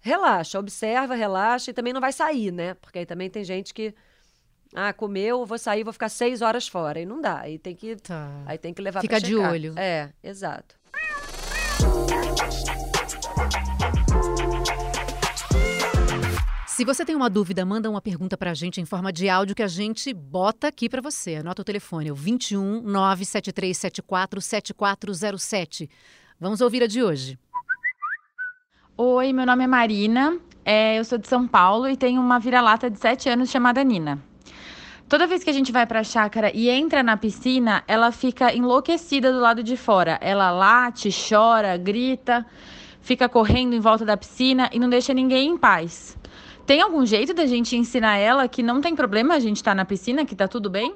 [0.00, 2.74] relaxa, observa, relaxa e também não vai sair, né?
[2.74, 3.94] Porque aí também tem gente que
[4.74, 7.00] ah, comeu, vou sair, vou ficar seis horas fora.
[7.00, 7.40] E não dá.
[7.40, 8.42] Aí tem que, tá.
[8.46, 9.74] aí tem que levar Fica de olho.
[9.76, 10.76] É, exato.
[16.66, 19.56] Se você tem uma dúvida, manda uma pergunta para a gente em forma de áudio
[19.56, 21.36] que a gente bota aqui para você.
[21.36, 25.88] Anota o telefone, é o 21 97374 7407.
[26.38, 27.38] Vamos ouvir a de hoje.
[28.98, 32.88] Oi, meu nome é Marina, é, eu sou de São Paulo e tenho uma vira-lata
[32.88, 34.18] de 7 anos chamada Nina.
[35.06, 38.54] Toda vez que a gente vai para a chácara e entra na piscina, ela fica
[38.54, 40.18] enlouquecida do lado de fora.
[40.22, 42.46] Ela late, chora, grita,
[43.02, 46.16] fica correndo em volta da piscina e não deixa ninguém em paz.
[46.64, 49.74] Tem algum jeito da gente ensinar ela que não tem problema a gente estar tá
[49.74, 50.94] na piscina, que tá tudo bem?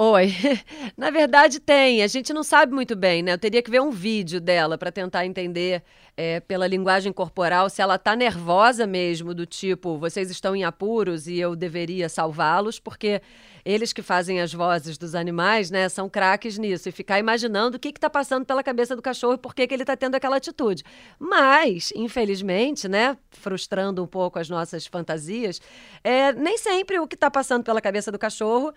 [0.00, 0.32] Oi.
[0.96, 2.04] Na verdade, tem.
[2.04, 3.32] A gente não sabe muito bem, né?
[3.32, 5.82] Eu teria que ver um vídeo dela para tentar entender
[6.16, 11.26] é, pela linguagem corporal se ela tá nervosa mesmo, do tipo, vocês estão em apuros
[11.26, 13.20] e eu deveria salvá-los, porque
[13.64, 16.88] eles que fazem as vozes dos animais, né, são craques nisso.
[16.88, 19.74] E ficar imaginando o que está passando pela cabeça do cachorro e por que, que
[19.74, 20.84] ele está tendo aquela atitude.
[21.18, 25.60] Mas, infelizmente, né, frustrando um pouco as nossas fantasias,
[26.04, 28.72] é, nem sempre o que está passando pela cabeça do cachorro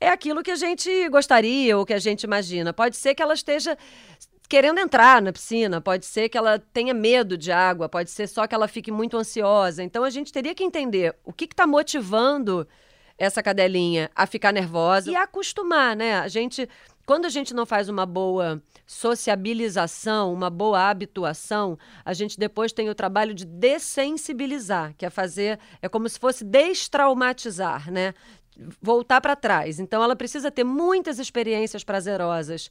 [0.00, 2.72] é aquilo que a gente gostaria ou que a gente imagina.
[2.72, 3.76] Pode ser que ela esteja
[4.48, 8.46] querendo entrar na piscina, pode ser que ela tenha medo de água, pode ser só
[8.46, 9.82] que ela fique muito ansiosa.
[9.82, 12.66] Então a gente teria que entender o que está motivando
[13.16, 16.18] essa cadelinha a ficar nervosa e a acostumar, né?
[16.18, 16.68] A gente,
[17.06, 22.90] quando a gente não faz uma boa sociabilização, uma boa habituação, a gente depois tem
[22.90, 28.14] o trabalho de dessensibilizar, que é fazer, é como se fosse destraumatizar, né?
[28.80, 29.78] Voltar para trás.
[29.78, 32.70] Então, ela precisa ter muitas experiências prazerosas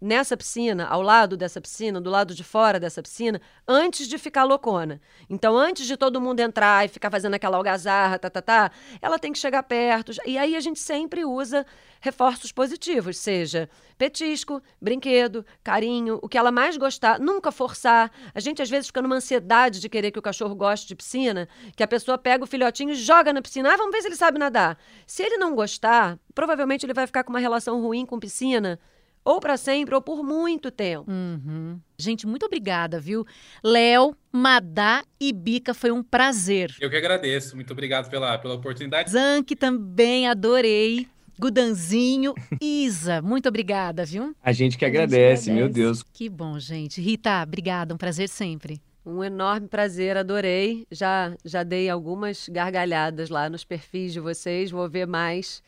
[0.00, 4.44] nessa piscina, ao lado dessa piscina, do lado de fora dessa piscina, antes de ficar
[4.44, 5.00] loucona.
[5.30, 8.70] Então, antes de todo mundo entrar e ficar fazendo aquela algazarra, tá, tá, tá,
[9.00, 10.12] ela tem que chegar perto.
[10.26, 11.64] E aí a gente sempre usa
[12.00, 18.10] reforços positivos, seja petisco, brinquedo, carinho, o que ela mais gostar, nunca forçar.
[18.34, 21.48] A gente às vezes fica numa ansiedade de querer que o cachorro goste de piscina,
[21.76, 23.72] que a pessoa pega o filhotinho e joga na piscina.
[23.72, 24.76] Ah, vamos ver se ele sabe nadar.
[25.06, 28.78] Se ele não gostar, provavelmente ele vai ficar com uma relação ruim com piscina
[29.24, 31.10] ou para sempre ou por muito tempo.
[31.10, 31.80] Uhum.
[31.98, 33.26] Gente, muito obrigada, viu?
[33.62, 36.74] Léo, Madá e Bica, foi um prazer.
[36.80, 39.10] Eu que agradeço, muito obrigado pela, pela oportunidade.
[39.10, 41.08] Zank também adorei.
[41.36, 44.36] Gudanzinho, Isa, muito obrigada, viu?
[44.40, 46.04] A gente que agradece, agradece, meu Deus.
[46.12, 47.00] Que bom, gente.
[47.00, 48.80] Rita, obrigada, um prazer sempre.
[49.04, 50.86] Um enorme prazer, adorei.
[50.90, 55.62] Já já dei algumas gargalhadas lá nos perfis de vocês, vou ver mais.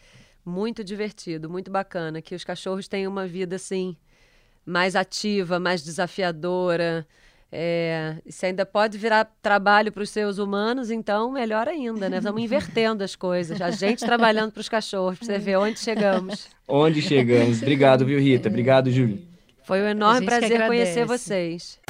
[0.47, 2.22] Muito divertido, muito bacana.
[2.22, 3.97] Que os cachorros têm uma vida assim
[4.64, 7.05] mais ativa, mais desafiadora.
[7.51, 12.20] É, se ainda pode virar trabalho para os seus humanos, então melhor ainda, né?
[12.20, 13.61] Vamos invertendo as coisas.
[13.61, 16.49] A gente trabalhando para os cachorros, para você ver onde chegamos.
[16.68, 17.62] Onde chegamos.
[17.62, 18.49] Obrigado, viu, Rita?
[18.49, 19.20] Obrigado, Júlio.
[19.62, 21.80] Foi um enorme prazer conhecer vocês.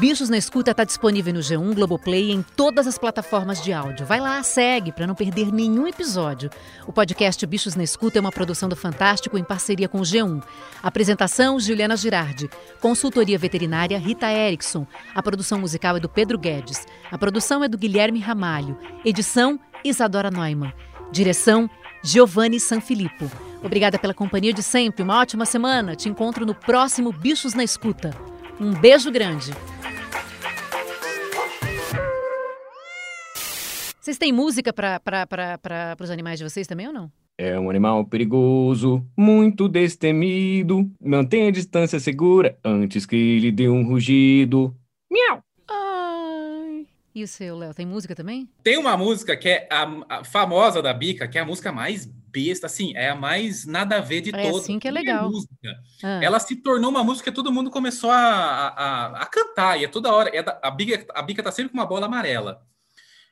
[0.00, 4.06] Bichos na Escuta está disponível no G1 Globoplay em todas as plataformas de áudio.
[4.06, 6.48] Vai lá, segue para não perder nenhum episódio.
[6.86, 10.42] O podcast Bichos na Escuta é uma produção do Fantástico em parceria com o G1.
[10.82, 12.48] Apresentação: Juliana Girardi.
[12.80, 14.86] Consultoria veterinária: Rita Erickson.
[15.14, 16.86] A produção musical é do Pedro Guedes.
[17.10, 18.78] A produção é do Guilherme Ramalho.
[19.04, 20.72] Edição: Isadora Neumann.
[21.12, 21.68] Direção:
[22.02, 23.30] Giovanni Sanfilippo.
[23.62, 25.02] Obrigada pela companhia de sempre.
[25.02, 25.94] Uma ótima semana.
[25.94, 28.16] Te encontro no próximo Bichos na Escuta.
[28.58, 29.52] Um beijo grande.
[34.10, 37.12] Vocês têm música para os animais de vocês também ou não?
[37.38, 40.90] É um animal perigoso, muito destemido.
[41.00, 44.74] Mantenha a distância segura antes que lhe dê um rugido.
[45.08, 45.40] Miau!
[45.68, 46.88] Ai.
[47.14, 48.48] E o seu, Léo, tem música também?
[48.64, 52.04] Tem uma música que é a, a, famosa da Bica, que é a música mais
[52.04, 54.62] besta, assim, é a mais nada a ver de é todas.
[54.62, 55.30] assim que é legal.
[56.02, 56.18] Ah.
[56.20, 59.88] Ela se tornou uma música que todo mundo começou a, a, a cantar, e é
[59.88, 60.36] toda hora.
[60.36, 62.68] É da, a, Bica, a Bica tá sempre com uma bola amarela.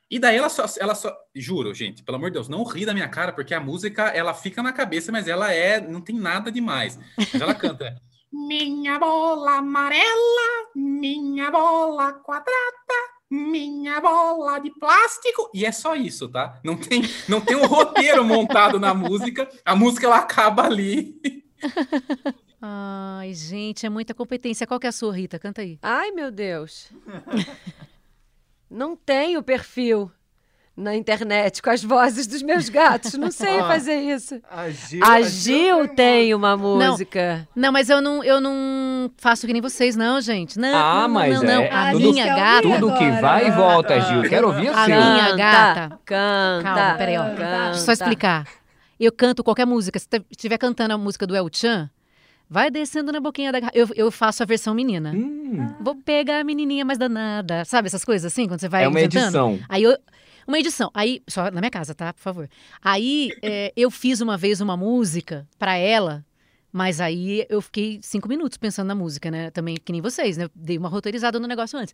[0.09, 2.95] E daí ela só, ela só, juro, gente, pelo amor de Deus, não ri da
[2.95, 6.51] minha cara, porque a música, ela fica na cabeça, mas ela é, não tem nada
[6.51, 6.99] demais.
[7.15, 7.95] Mas ela canta.
[8.31, 12.95] minha bola amarela, minha bola quadrada,
[13.29, 15.51] minha bola de plástico.
[15.53, 16.59] E é só isso, tá?
[16.63, 21.21] Não tem, não tem um roteiro montado na música, a música ela acaba ali.
[22.61, 24.67] Ai, gente, é muita competência.
[24.67, 25.39] Qual que é a sua, Rita?
[25.39, 25.77] Canta aí.
[25.81, 26.91] Ai, meu Deus.
[28.69, 30.11] Não tenho perfil
[30.79, 33.13] na internet com as vozes dos meus gatos.
[33.15, 34.41] Não sei fazer isso.
[34.49, 37.47] A Gil, a Gil tem uma música.
[37.55, 40.57] Não, não, mas eu não, eu não faço que nem vocês, não, gente.
[40.57, 41.61] Não, ah, não, mas não, não.
[41.61, 42.61] É, a tudo, minha gata.
[42.61, 44.21] Tudo que vai e volta, Gil.
[44.23, 44.95] Quero ouvir a seu.
[44.95, 45.99] minha gata.
[46.05, 46.63] Canta.
[46.63, 47.23] Calma, peraí, ó.
[47.23, 47.35] Canta.
[47.35, 48.47] Deixa eu só explicar.
[48.97, 49.99] Eu canto qualquer música.
[49.99, 51.89] Se estiver cantando a música do El Chan,
[52.49, 53.77] Vai descendo na boquinha da garrafa.
[53.77, 55.11] Eu, eu faço a versão menina.
[55.15, 55.67] Hum.
[55.81, 57.63] Vou pegar a menininha mais danada.
[57.63, 59.23] Sabe essas coisas assim, quando você vai É uma inventando?
[59.25, 59.59] edição.
[59.69, 59.97] Aí eu...
[60.47, 60.89] Uma edição.
[60.95, 62.11] Aí, só na minha casa, tá?
[62.11, 62.49] Por favor.
[62.81, 66.25] Aí, é, eu fiz uma vez uma música pra ela,
[66.73, 69.51] mas aí eu fiquei cinco minutos pensando na música, né?
[69.51, 70.47] Também que nem vocês, né?
[70.55, 71.93] Dei uma roteirizada no negócio antes.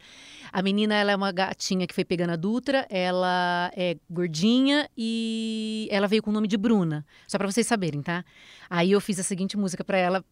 [0.53, 5.89] A menina, ela é uma gatinha que foi pegando a Dutra, ela é gordinha e
[5.91, 7.06] ela veio com o nome de Bruna.
[7.28, 8.24] Só pra vocês saberem, tá?
[8.70, 10.24] Aí eu fiz a seguinte música pra ela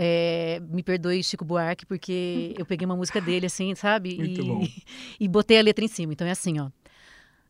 [0.00, 4.14] é, me perdoe, Chico Buarque, porque eu peguei uma música dele, assim, sabe?
[4.16, 4.68] Muito e, bom.
[5.18, 6.12] e botei a letra em cima.
[6.12, 6.70] Então é assim, ó.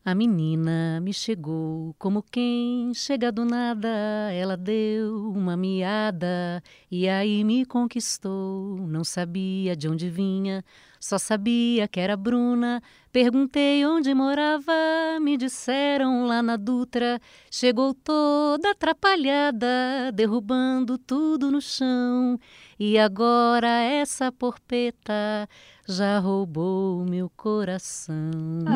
[0.02, 3.88] A menina me chegou como quem chega do nada,
[4.32, 8.78] ela deu uma miada e aí me conquistou.
[8.88, 10.64] Não sabia de onde vinha,
[11.00, 12.82] só sabia que era Bruna.
[13.10, 14.72] Perguntei onde morava,
[15.20, 17.18] me disseram lá na Dutra.
[17.50, 19.66] Chegou toda atrapalhada,
[20.12, 22.38] derrubando tudo no chão.
[22.78, 25.48] E agora essa porpeta
[25.88, 28.14] já roubou meu coração.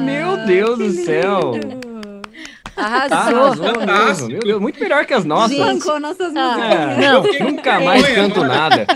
[0.02, 1.52] Meu Deus do céu.
[2.74, 3.18] Arrasou.
[3.18, 4.28] Arrasou mesmo.
[4.28, 5.56] Meu Deus, muito melhor que as nossas.
[5.58, 6.72] Bancou nossas Ah, músicas.
[6.80, 7.50] É, Não.
[7.50, 8.86] nunca mais canto nada.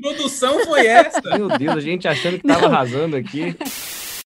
[0.00, 1.20] Que produção foi essa?
[1.36, 3.54] Meu Deus, a gente achando que tava arrasando aqui.